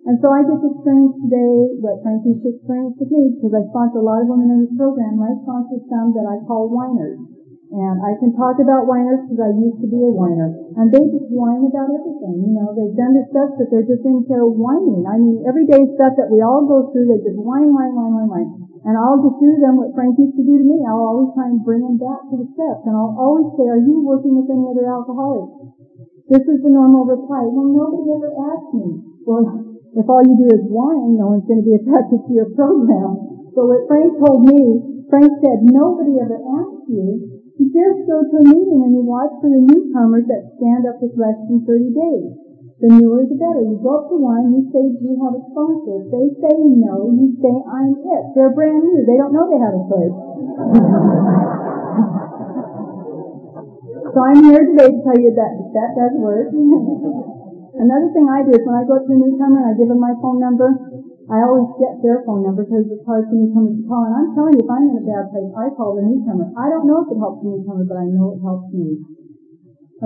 [0.06, 3.98] And so I get to experience today what Frankie's experienced with me because I sponsor
[3.98, 5.18] a lot of women in this program.
[5.18, 7.35] I sponsor some that I call whiners.
[7.76, 10.48] And I can talk about whiners because I used to be a whiner.
[10.80, 12.40] And they just whine about everything.
[12.40, 15.04] You know, they've done this stuff, but they're just into whining.
[15.04, 18.30] I mean, everyday stuff that we all go through, they just whine, whine, whine, whine,
[18.32, 18.50] whine.
[18.88, 20.88] And I'll just do them what Frank used to do to me.
[20.88, 22.88] I'll always try and bring them back to the steps.
[22.88, 25.76] And I'll always say, are you working with any other alcoholics?
[26.32, 27.44] This is the normal reply.
[27.44, 29.04] Well, nobody ever asked me.
[29.28, 32.48] Well, if all you do is whine, no one's going to be attracted to your
[32.56, 33.52] program.
[33.52, 37.35] But what Frank told me, Frank said, nobody ever asked you.
[37.56, 41.00] You just go to a meeting and you watch for the newcomers that stand up
[41.00, 42.28] with less than 30 days.
[42.84, 43.64] The newer the better.
[43.64, 46.04] You go up to one, you say, do you have a sponsor?
[46.04, 48.24] If they say no, you say, I'm it.
[48.36, 49.08] They're brand new.
[49.08, 50.16] They don't know they have a choice.
[54.12, 56.52] So I'm here today to tell you that that does work.
[57.80, 60.00] Another thing I do is when I go to a newcomer and I give them
[60.00, 60.76] my phone number,
[61.26, 64.06] I always get their phone number because it's hard for newcomers to call.
[64.06, 66.54] And I'm telling you, if I'm in a bad place, I call the newcomer.
[66.54, 69.02] I don't know if it helps the newcomer, but I know it helps me.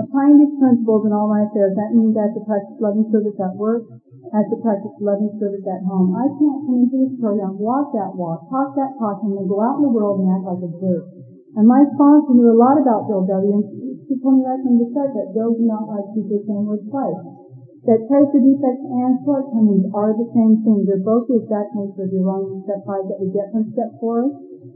[0.01, 3.37] Applying these principles in all my affairs, that means I have to practice loving service
[3.37, 3.85] at work,
[4.33, 6.09] I have to practice loving service at home.
[6.17, 9.61] I can't come into this program, walk that walk, talk that talk, and then go
[9.61, 11.05] out in the world and act like a jerk.
[11.53, 13.61] And my sponsor knew a lot about Bill W.
[13.61, 13.65] And
[14.09, 16.87] she told me right from the start that Bill did not like people saying words
[16.89, 17.40] twice
[17.81, 20.85] that character defects and shortcomings are the same thing.
[20.85, 23.89] They're both the exact nature of the wrong step five that we get from step
[23.97, 24.29] four,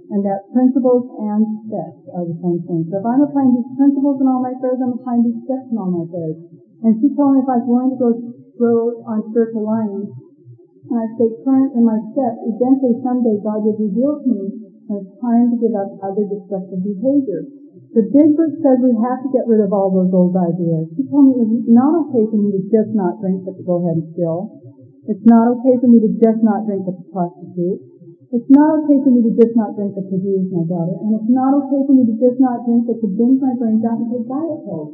[0.09, 2.81] and that principles and steps are the same thing.
[2.89, 5.77] So if I'm applying these principles in all my affairs, I'm applying these steps in
[5.77, 6.37] all my affairs.
[6.81, 8.09] And she told me if I was willing to go
[8.57, 10.09] grow on spiritual lines,
[10.89, 14.49] and I stay current in my steps, eventually someday God will reveal to me
[14.89, 17.45] when it's time to give up other destructive behavior.
[17.95, 20.91] The big book says we have to get rid of all those old ideas.
[20.99, 23.79] She told me it's not okay for me to just not drink but to go
[23.79, 24.51] ahead and steal.
[25.07, 27.79] It's not okay for me to just not drink but to prostitute.
[28.35, 30.91] It's not okay for me to just not drink but to abuse my daughter.
[30.91, 33.87] And it's not okay for me to just not drink but to binge my brains
[33.87, 34.91] out and take diet pills.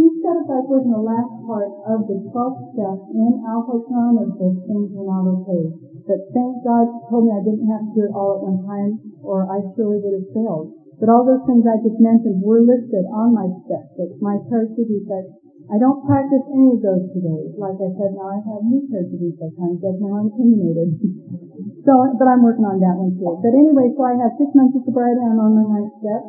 [0.00, 3.92] He said if I was in the last part of the 12th step in Alcoholics
[3.92, 5.68] Anonymous, things were not okay.
[6.08, 8.64] But thank God she told me I didn't have to do it all at one
[8.64, 10.87] time or I surely would have failed.
[10.98, 15.38] But all those things I just mentioned were listed on my six, my character defects.
[15.70, 17.54] I don't practice any of those today.
[17.54, 19.58] Like I said, now I have new character defects.
[19.62, 20.98] I'm just now opinionated.
[21.86, 23.30] so, but I'm working on that one too.
[23.38, 25.22] But anyway, so I have six months of sobriety.
[25.22, 26.22] I'm on my ninth step.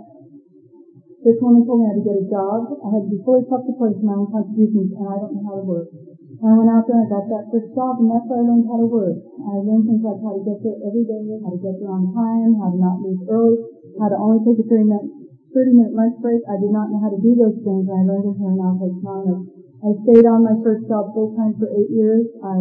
[1.19, 2.59] This woman told me I had to get a job.
[2.79, 5.55] I had to be fully self-supported for my own contributions, and I don't know how
[5.59, 5.91] to work.
[6.39, 8.47] And I went out there and I got that first job, and that's where I
[8.47, 9.19] learned how to work.
[9.43, 12.07] I learned things like how to get there every day, how to get there on
[12.15, 13.59] time, how to not leave early,
[13.99, 15.07] how to only take a 30 minute,
[15.51, 16.41] 30 minute lunch break.
[16.47, 19.03] I did not know how to do those things, I learned them here in Alcoholics
[19.03, 19.59] Anonymous.
[19.79, 22.27] I stayed on my first job full time for eight years.
[22.43, 22.59] I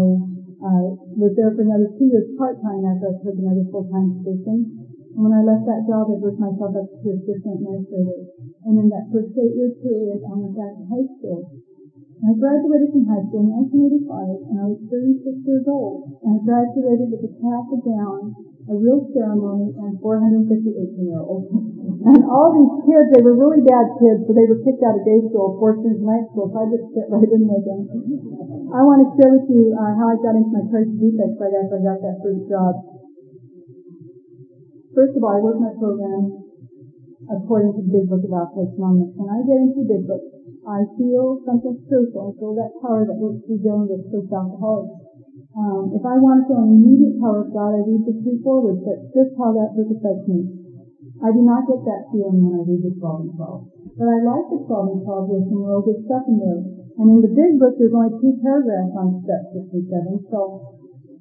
[0.58, 0.86] uh,
[1.18, 4.86] was there for another two years part time after I took another full time position.
[5.18, 8.22] And when I left that job, I worked myself up to assistant administrator.
[8.66, 11.42] And in that first eight year period, I went back to high school.
[12.22, 16.06] I graduated from high school in 1985, and I was 36 years old.
[16.22, 18.22] And I graduated with a cap, a gown,
[18.68, 21.48] a real ceremony, and 450 18-year-olds.
[22.04, 25.02] and all these kids, they were really bad kids, so they were kicked out of
[25.08, 27.80] day school, forced into night school, so I just fit right in with them.
[28.68, 31.56] I want to share with you uh, how I got into my character defects right
[31.56, 32.72] after I got that first job.
[34.92, 36.48] First of all, I worked my program
[37.32, 39.16] according to the Big Book of Alcoholics Anonymous.
[39.16, 40.20] When I get into the Big Book,
[40.68, 42.28] I feel something spiritual.
[42.28, 45.07] I feel that power that works through dealing with first alcoholics.
[45.56, 48.36] Um, if I want to feel an immediate power of God, I read the three
[48.44, 48.84] forwards.
[48.84, 50.44] That's just how that book affects me.
[51.24, 53.96] I do not get that feeling when I read the 12 and 12.
[53.96, 55.30] But I like the 12 and 12.
[55.32, 56.62] There's some real good stuff in there.
[57.00, 60.30] And in the big book, there's only two paragraphs on step 67.
[60.30, 60.38] So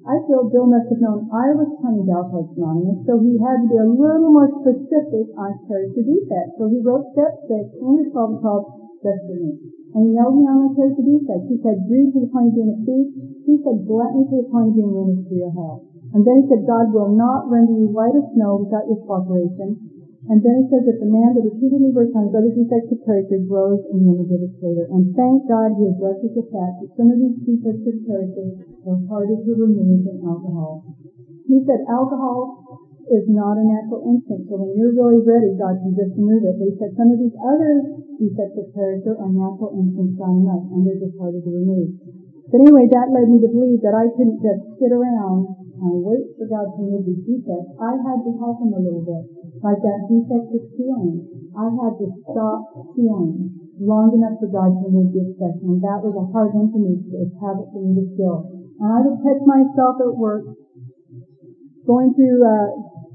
[0.04, 3.64] I feel Bill must have known I was coming to Alcoholics Anonymous, so he had
[3.64, 6.54] to be a little more specific on character defects.
[6.60, 9.77] So he wrote step 6 in the 12 and 12 just for me.
[9.96, 11.40] And he held me on my toes to do so.
[11.48, 13.08] He said, greed to the point of being a thief.
[13.48, 15.88] He said, gluttony to the point of being ruinous to your health.
[16.12, 19.76] And then he said, God will not render you white as snow without your cooperation.
[20.28, 23.00] And then he says that the man that repeatedly works on his other defects of
[23.08, 24.84] character grows in the image of his creator.
[24.92, 28.44] And thank God he addresses the fact that some of these defects of character
[28.84, 30.84] are harder to remove than alcohol.
[31.48, 34.48] He said alcohol is not a natural instinct.
[34.52, 36.56] So when you're really ready, God can just remove it.
[36.60, 37.72] They said some of these other
[38.20, 41.90] defects of character are natural instincts on enough, and they're just harder to remove.
[42.48, 46.32] But anyway, that led me to believe that I couldn't just sit around and wait
[46.40, 47.76] for God to remove these defects.
[47.76, 49.22] I had to help him a little bit.
[49.60, 51.28] Like that defect of stealing.
[51.52, 52.60] I had to stop
[52.92, 55.76] stealing long enough for God to remove the obsession.
[55.76, 58.36] And that was a hard one for me to habit for me to steal.
[58.80, 60.44] And I would catch myself at work
[61.86, 62.66] going through uh,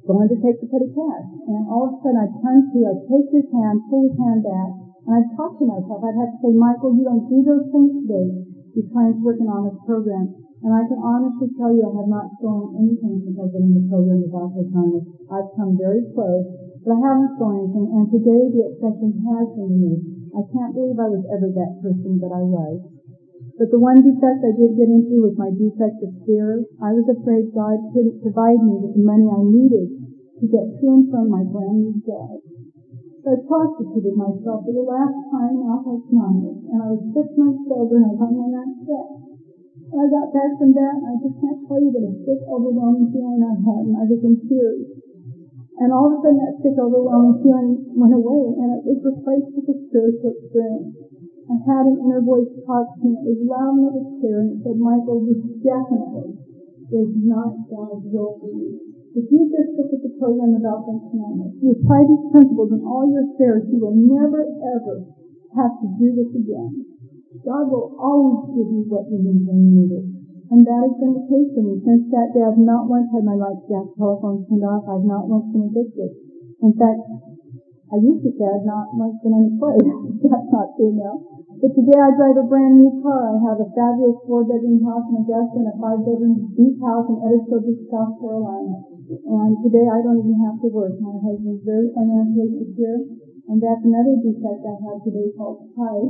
[0.03, 1.27] going to take the petty cash.
[1.47, 4.41] And all of a sudden I'd come to, I'd take his hand, pull his hand
[4.43, 4.71] back,
[5.07, 5.99] and I'd talk to myself.
[6.03, 8.27] I'd have to say, Michael, you don't do those things today.
[8.75, 10.25] You're trying to work on this program.
[10.63, 13.75] And I can honestly tell you I have not stolen anything since I've been in
[13.83, 15.05] the program of Alcoholics Anonymous.
[15.27, 16.47] I've come very close,
[16.87, 17.87] but I haven't stolen anything.
[17.91, 20.07] And today the obsession has been removed.
[20.39, 22.79] I can't believe I was ever that person that I was.
[23.53, 26.65] But the one defect I did get into was my defect of fear.
[26.81, 29.93] I was afraid God couldn't provide me with the money I needed
[30.41, 32.41] to get to and from my brand new job.
[33.21, 37.27] So I prostituted myself for the last time in Alcoholics Anonymous, and I was six
[37.37, 39.07] months sober and I on my next step.
[39.93, 43.45] When I got back from that, I just can't tell you the sick, overwhelming feeling
[43.45, 44.81] I had, and I was in tears.
[45.77, 49.53] And all of a sudden that sick, overwhelming feeling went away and it was replaced
[49.55, 51.22] with a spiritual experience.
[51.43, 53.19] I had an inner voice talk to me.
[53.19, 56.39] It was loud and it clear and said, Michael, this definitely
[56.93, 58.79] is not God's will for you.
[59.13, 62.81] If you just stick with the program about the commandments, you apply these principles in
[62.81, 64.95] all your affairs, you will never ever
[65.53, 66.71] have to do this again.
[67.43, 70.05] God will always give you what you need when you need it.
[70.53, 71.81] And that has been the case for me.
[71.81, 74.85] Since that day, I've not once had my life gas telephone turned off.
[74.85, 76.13] I've not once been evicted.
[76.61, 77.01] In fact,
[77.93, 79.85] I used to say I've not once been unemployed.
[80.25, 81.21] That's not true now.
[81.61, 83.37] But today I drive a brand new car.
[83.37, 87.85] I have a fabulous four-bedroom house in Augusta and a five-bedroom beach house in Beach,
[87.93, 88.81] South Carolina.
[89.13, 90.97] And today I don't even have to work.
[91.05, 92.97] My husband's very financially secure.
[93.53, 96.09] And that's another defect I have today called pride.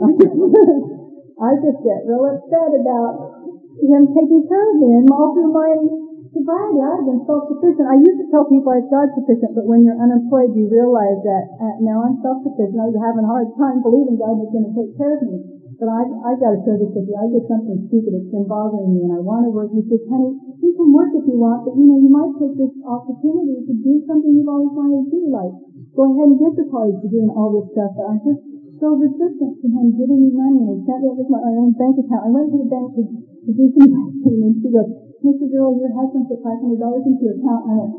[1.44, 3.36] I just get real upset about
[3.84, 7.86] him taking care of me and all through my sobriety I've been self-sufficient.
[7.88, 11.44] I used to tell people I was God-sufficient, but when you're unemployed you realize that
[11.56, 12.76] uh, now I'm self-sufficient.
[12.76, 15.40] I was having a hard time believing God was going to take care of me.
[15.76, 17.16] But I, I got to share this with you.
[17.20, 18.16] I did something stupid.
[18.16, 19.68] It's been bothering me, and I want to work.
[19.76, 20.32] He says, honey,
[20.64, 23.74] you can work if you want, but you know, you might take this opportunity to
[23.84, 25.52] do something you've always wanted to do, like
[25.92, 27.92] go ahead and get the college degree and all this stuff.
[27.92, 28.40] But I just
[28.80, 32.28] so resistant to him giving me money and sent me with my own bank account.
[32.28, 35.50] I went to the bank to to do some testing, and she goes, Mr.
[35.50, 37.62] Girl, your husband put $500 into your account.
[37.66, 37.92] I went,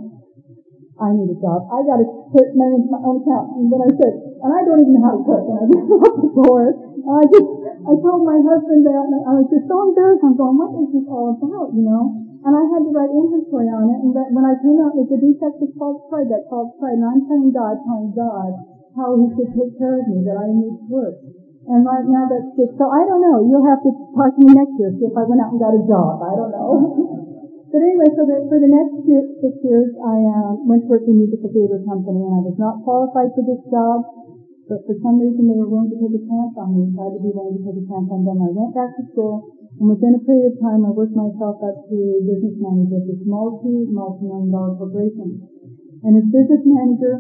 [0.98, 1.68] I need a job.
[1.70, 3.54] I got to put money into my own account.
[3.60, 5.44] And then I said, and I don't even know how to cook.
[5.46, 6.64] And I just off the floor.
[6.74, 7.50] And I just,
[7.86, 10.26] I told my husband that, and I was just so embarrassed.
[10.26, 12.18] I'm going, what is this all about, you know?
[12.48, 14.00] And I had to write inventory on it.
[14.08, 16.98] And that when I came out with the defect of false pride, that false pride,
[16.98, 18.52] and I'm telling God, telling God
[18.98, 21.20] how He should take care of me, that I need to work.
[21.68, 23.44] And right now that's just, so I don't know.
[23.44, 25.76] You'll have to talk to me next year, see if I went out and got
[25.76, 26.24] a job.
[26.24, 26.74] I don't know.
[28.08, 31.16] anyway, so the, for the next year, six years, I uh, went to work in
[31.16, 34.08] a musical theater company, and I was not qualified for this job.
[34.68, 37.04] But for some reason, they were willing to take a chance on me, so I
[37.08, 38.44] had to be willing to take a chance on them.
[38.44, 39.48] I went back to school,
[39.80, 41.98] and within a period of time, I worked myself up to
[42.28, 45.40] business manager this multi, multi-million dollar corporation.
[46.04, 47.16] And as business manager,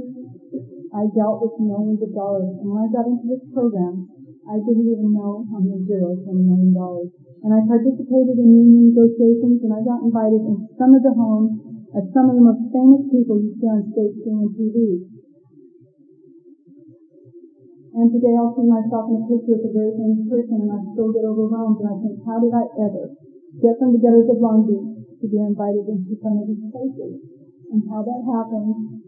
[0.91, 2.51] I dealt with millions of dollars.
[2.59, 4.11] And when I got into this program,
[4.43, 7.11] I didn't even know how many zeros from a million dollars.
[7.47, 11.55] And I participated in union negotiations and I got invited into some of the homes
[11.95, 14.99] of some of the most famous people you see on screen and TV.
[17.95, 20.91] And today I'll see myself in a picture with a very famous person and I
[20.91, 23.15] still get overwhelmed and I think, how did I ever
[23.63, 27.15] get from the gutters of Long Beach to be invited into some of these places?
[27.71, 29.07] And how that happened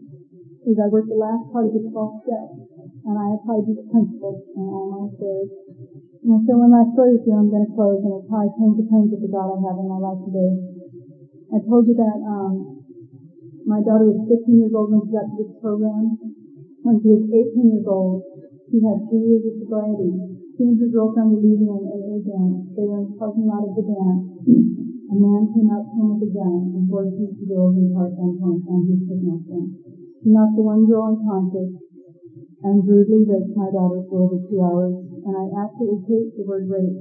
[0.64, 2.69] is I worked the last part of the 12 steps
[3.04, 5.48] and I applied these principles in all my affairs.
[6.20, 8.84] And so when my story is here, I'm going to close, and I came to
[8.92, 10.52] terms with the God I have in my life today.
[11.48, 12.84] I told you that um,
[13.64, 16.20] my daughter was 15 years old when she got to this program.
[16.84, 18.20] When she was 18 years old,
[18.68, 20.12] she had three years of sobriety.
[20.54, 22.68] She and her girlfriend were leaving an AA dance.
[22.76, 24.24] They were in the parking lot of the dance.
[25.10, 27.80] A man came up to him with a gun and forced him to go over
[27.80, 29.66] his heart gunpoint and his kidnapping.
[30.22, 31.89] He knocked the one girl unconscious
[32.62, 34.94] and brutally raped my daughter for over two hours,
[35.24, 36.96] and I absolutely hate the word rape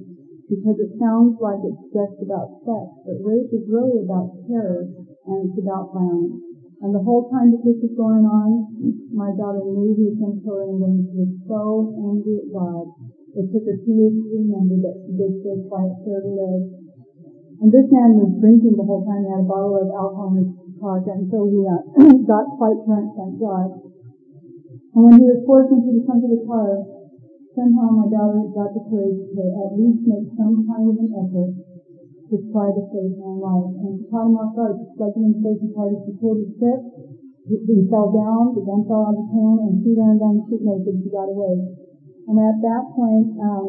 [0.49, 4.89] because it sounds like it's just about sex, but rape is really about terror
[5.29, 6.41] and it's about violence.
[6.81, 8.65] And the whole time that this was going on,
[9.11, 12.87] my daughter knew he was going to kill and she was so angry at God.
[13.35, 16.63] It took her two years to remember that she did so to live.
[17.59, 19.27] And this man was drinking the whole time.
[19.27, 21.83] He had a bottle of alcohol in his pocket, so he uh,
[22.31, 23.88] got quite drunk, thank God.
[24.89, 26.81] And when he was forced into the trunk of the car,
[27.53, 31.53] somehow my daughter got the courage to at least make some kind of an effort
[32.29, 33.69] to try to save my life.
[33.85, 34.81] And caught him off guard.
[34.81, 35.93] Him in the safety car.
[35.93, 36.81] She pulled his grip.
[37.45, 38.57] He, he fell down.
[38.57, 40.95] The gun fell out of his hand, and she ran down the street naked.
[41.05, 41.53] She got away.
[42.29, 43.65] And at that point, um,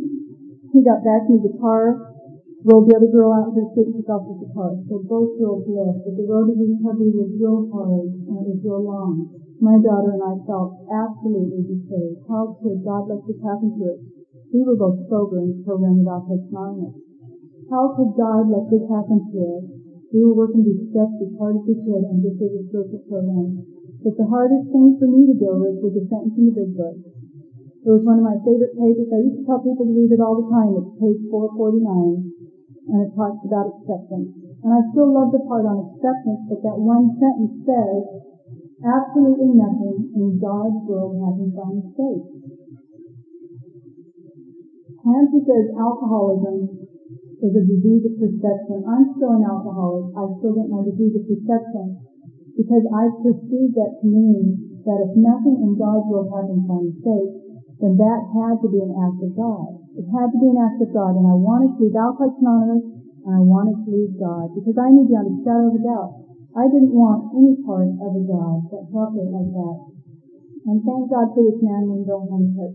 [0.72, 2.16] he got back into the car,
[2.64, 4.72] rolled the other girl out into the street, and took off with the car.
[4.88, 6.04] So both girls left.
[6.04, 9.45] But the road to recovery was real hard, and it was real long.
[9.56, 12.20] My daughter and I felt absolutely betrayed.
[12.28, 14.00] How could God let this happen to us?
[14.52, 16.96] We were both sober in the program of Alcoholics Anonymous.
[17.72, 19.64] How could God let this happen to us?
[20.12, 23.64] We were working these steps as hard as we could and was a spiritual program.
[24.04, 26.70] But the hardest thing for me to deal with was the sentence in the big
[26.76, 26.96] book.
[27.00, 29.08] It was one of my favorite pages.
[29.08, 30.76] I used to tell people to read it all the time.
[30.84, 32.46] It's page 449
[32.86, 34.30] and it talks about acceptance.
[34.62, 38.02] And I still love the part on acceptance, but that one sentence says,
[38.84, 42.24] Absolutely nothing in God's world happens by mistake.
[45.00, 46.76] Clancy says alcoholism
[47.40, 48.84] is a disease of perception.
[48.84, 50.12] I'm still an alcoholic.
[50.12, 51.96] I still get my disease of perception.
[52.56, 57.32] because I perceived that to mean that if nothing in God's will happens by mistake,
[57.84, 59.76] then that had to be an act of God.
[59.92, 62.84] It had to be an act of God, and I wanted to leave Alcoholics Anonymous,
[63.28, 66.25] and I wanted to leave God, because I knew beyond a shadow of a doubt,
[66.56, 69.76] I didn't want any part of a God that felt like that.
[70.64, 72.24] And thank God for this man named Bill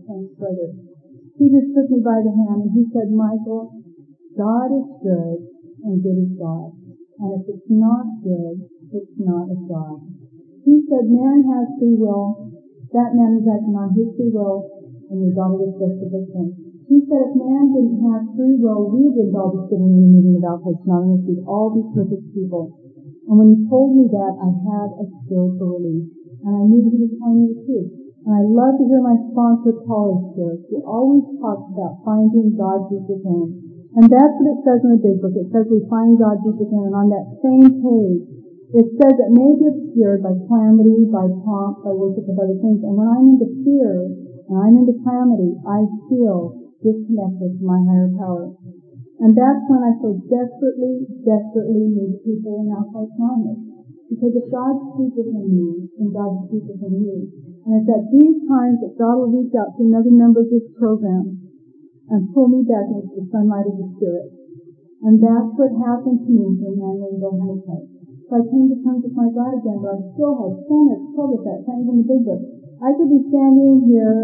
[0.06, 0.70] Thanks, brother.
[1.34, 3.74] He just took me by the hand and he said, Michael,
[4.38, 5.38] God is good
[5.82, 6.70] and good is God.
[7.26, 8.54] And if it's not good,
[8.94, 9.98] it's not of God.
[10.62, 12.54] He said man has free will.
[12.94, 14.62] That man is acting on his free will
[15.10, 16.54] and your daughter was just a victim.
[16.86, 20.10] He said if man didn't have free will, we would all be sitting in a
[20.14, 21.26] meeting of Alcoholics Anonymous.
[21.26, 22.78] We'd all be perfect people.
[23.28, 26.10] And when he told me that, I had a spiritual relief.
[26.42, 27.90] And I knew that he was telling me the truth.
[28.22, 30.58] And I love to hear my sponsor, Paul, share.
[30.70, 33.50] He always talks about finding God deep within.
[33.98, 35.34] And that's what it says in the big book.
[35.34, 36.86] It says we find God deep within.
[36.86, 38.22] And on that same page,
[38.72, 42.80] it says it may be obscured by calamity, by pomp, by worship of other things.
[42.80, 44.06] And when I'm into fear,
[44.48, 48.54] and I'm into calamity, I feel disconnected from my higher power.
[49.22, 53.62] And that's when I so desperately, desperately need people in Alcoholics Anonymous.
[54.10, 57.30] Because if God speaks within me, then God speaks within you.
[57.62, 60.66] And it's at these times that God will reach out to another member of this
[60.74, 61.38] program
[62.10, 64.26] and pull me back into the sunlight of the Spirit.
[65.06, 67.38] And that's what happened to me for named Bill
[68.26, 71.02] So I came to terms with my God again, but I still had so much
[71.14, 72.42] trouble with that, can't even the big book.
[72.82, 74.18] I could be standing here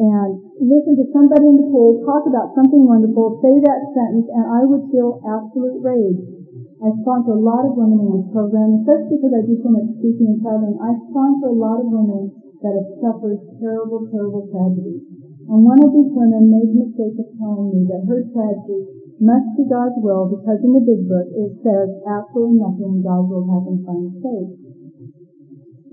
[0.00, 0.32] and
[0.62, 4.62] listen to somebody in the pool talk about something wonderful, say that sentence, and I
[4.62, 6.22] would feel absolute rage.
[6.82, 9.86] I sponsor a lot of women in this program, especially because I do so much
[9.98, 10.78] speaking and traveling.
[10.82, 15.02] I sponsor a lot of women that have suffered terrible, terrible tragedies.
[15.46, 18.82] And one of these women made the mistake of telling me that her tragedy
[19.22, 23.30] must be God's will because in the big book it says absolutely nothing in God's
[23.30, 24.50] will happens by mistake.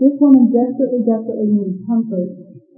[0.01, 2.29] This woman desperately, desperately needs comfort,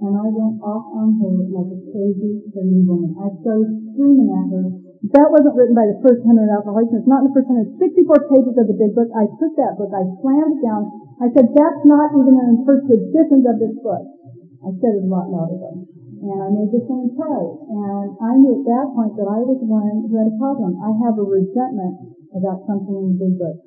[0.02, 3.14] and I went off on her like a crazy, crazy woman.
[3.22, 4.64] I started screaming at her.
[5.14, 6.94] That wasn't written by the first hundred alcoholics.
[6.94, 7.74] It's not in the first hundred.
[7.78, 9.10] 64 pages of the big book.
[9.14, 9.90] I took that book.
[9.94, 10.82] I slammed it down.
[11.22, 14.02] I said, that's not even in the first editions of this book.
[14.62, 15.86] I said it a lot louder though
[16.22, 17.44] and I made this one pray.
[17.66, 20.78] And I knew at that point that I was one who had a problem.
[20.78, 23.58] I have a resentment about something in the big book.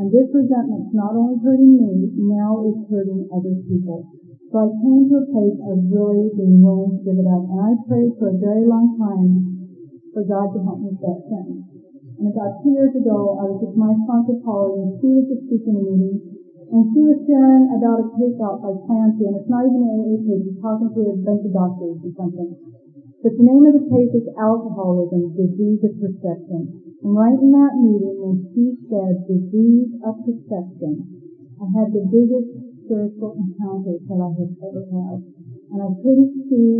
[0.00, 4.08] And this resentment's not only hurting me, now it's hurting other people.
[4.48, 7.44] So I came to a place of really being willing to give it up.
[7.52, 9.44] And I prayed for a very long time
[10.16, 11.68] for God to help me that sentence.
[12.16, 15.38] And about two years ago, I was with my sponsor Polly, and she was the
[15.44, 16.16] speaking meeting,
[16.72, 19.92] and she was sharing about a case out by Clancy, and it's not even an
[20.02, 22.50] AA case, he's talking to a bunch of doctors or something.
[23.20, 26.62] But the name of the case is Alcoholism, Disease of Perception.
[27.04, 31.06] And right in that meeting, when she said disease of perception,
[31.60, 35.16] I had the biggest spiritual encounter that I have ever had.
[35.76, 36.72] And I couldn't see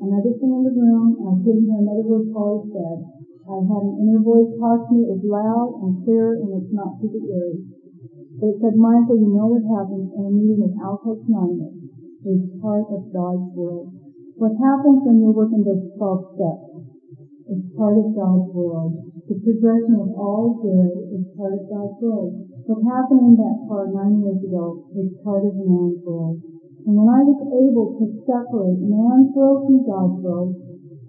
[0.00, 2.98] another thing in the room, and I couldn't hear another word Paul said.
[3.44, 5.04] I had an inner voice talk to me.
[5.12, 7.60] Was loud and clear, and it's not super eerie.
[8.40, 11.76] But it said, Michael, you know what happens in a meeting with Alcoholics Anonymous
[12.24, 13.92] is part of God's world.
[14.40, 16.66] What happens when you're working those 12 steps
[17.52, 18.94] is part of God's world.
[19.28, 22.51] The progression of all good is part of God's world.
[22.62, 26.38] What happened in that car nine years ago is part of man's world.
[26.86, 30.54] And when I was able to separate man's world from God's world,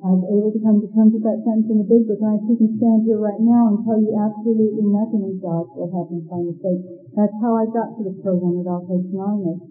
[0.02, 2.34] I was able to come to terms with that sentence in the big book, and
[2.34, 6.26] I can stand here right now and tell you absolutely nothing in God will happen
[6.26, 6.82] by mistake.
[7.14, 9.62] That's how I got to the program at Alcoholics Anonymous.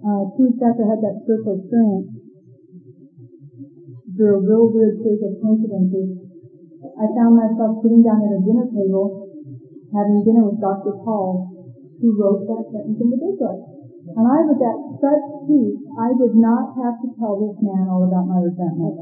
[0.00, 2.08] Uh, two weeks after I had that spiritual experience,
[4.16, 6.08] through a real weird series of coincidences,
[6.96, 9.25] I found myself sitting down at a dinner table
[9.94, 10.98] having dinner with Dr.
[11.02, 11.50] Paul,
[12.00, 13.60] who wrote that sentence in the big book.
[14.16, 18.06] And I was at such peace, I did not have to tell this man all
[18.06, 18.96] about my resentment.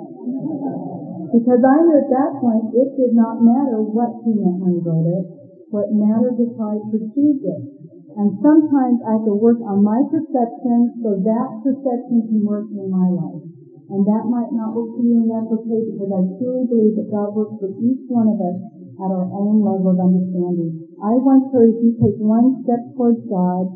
[1.35, 4.81] Because I knew at that point it did not matter what he meant when he
[4.81, 5.25] wrote it.
[5.69, 7.63] What mattered was how I perceived it.
[8.15, 12.87] And sometimes I have to work on my perception so that perception can work in
[12.87, 13.43] my life.
[13.91, 17.11] And that might not work for you and that's okay because I truly believe that
[17.11, 20.85] God works for each one of us at our own level of understanding.
[21.03, 23.67] I once heard if you take one step towards God,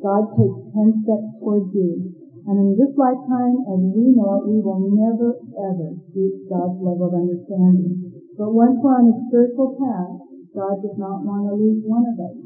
[0.00, 2.16] God takes ten steps towards you.
[2.48, 7.12] And in this lifetime, as we know it, we will never, ever reach God's level
[7.12, 8.00] of understanding.
[8.36, 10.24] But once we're on a spiritual path,
[10.56, 12.36] God does not want to lose one of us.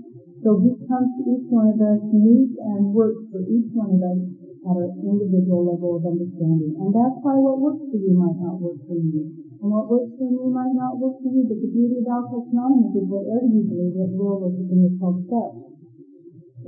[0.42, 4.02] So He comes to each one of us, meets and works for each one of
[4.02, 4.20] us
[4.66, 6.74] at our individual level of understanding.
[6.80, 9.43] And that's why what works for you might not work for you.
[9.64, 11.48] And what works for me might not work for you.
[11.48, 14.92] But the beauty of Alcoholics Anonymous is whatever you believe, it will work within your
[15.00, 15.56] 12 steps.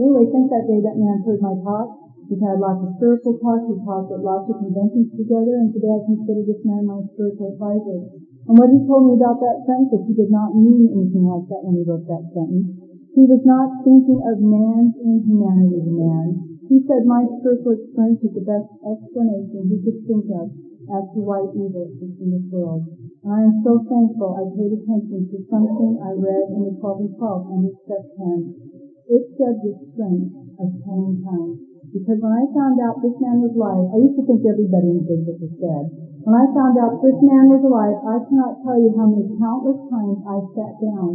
[0.00, 1.92] Anyway, since that day, that man's heard my talk.
[2.24, 3.68] We've had lots of spiritual talks.
[3.68, 7.52] We've talked at lots of conventions together, and today I consider this man my spiritual
[7.52, 8.00] advisor.
[8.48, 11.68] And what he told me about that sentence, he did not mean anything like that
[11.68, 12.80] when he wrote that sentence.
[13.12, 16.26] He was not thinking of man's inhumanity to man.
[16.64, 20.48] He said my spiritual experience is the best explanation he could think of
[20.90, 22.86] as to why evil exists in this world.
[23.22, 27.06] And I am so thankful I paid attention to something I read in the 12
[27.06, 28.76] and 12 under step 10
[29.06, 31.62] it said with strength of ten times.
[31.94, 34.98] Because when I found out this man was alive, I used to think everybody in
[34.98, 35.84] the business was dead.
[36.26, 39.78] When I found out this man was alive, I cannot tell you how many countless
[39.86, 41.10] times I sat down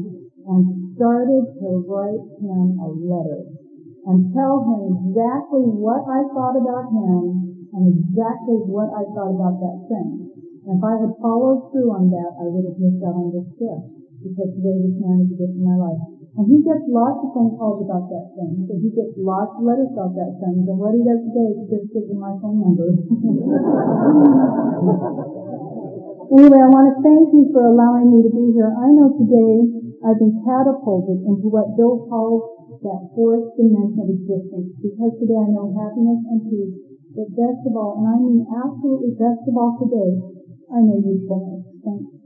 [0.48, 0.62] and
[0.96, 3.44] started to write him a letter
[4.08, 9.56] and tell him exactly what I thought about him and exactly what I thought about
[9.64, 10.32] that thing.
[10.68, 13.48] And if I had followed through on that, I would have missed out on this
[13.58, 16.02] gift because today this man is a gift in my life.
[16.38, 18.64] And he gets lots of phone calls about that thing.
[18.70, 20.64] So he gets lots of letters about that thing.
[20.64, 22.88] And what he does today is just give him my phone number.
[26.40, 28.72] anyway, I want to thank you for allowing me to be here.
[28.72, 34.72] I know today I've been catapulted into what Bill calls that fourth dimension of existence
[34.80, 36.91] because today I know happiness and peace.
[37.14, 40.22] But best of all, and I mean absolutely best of all today,
[40.72, 41.62] I know you've usefulness.
[41.84, 42.21] Thanks.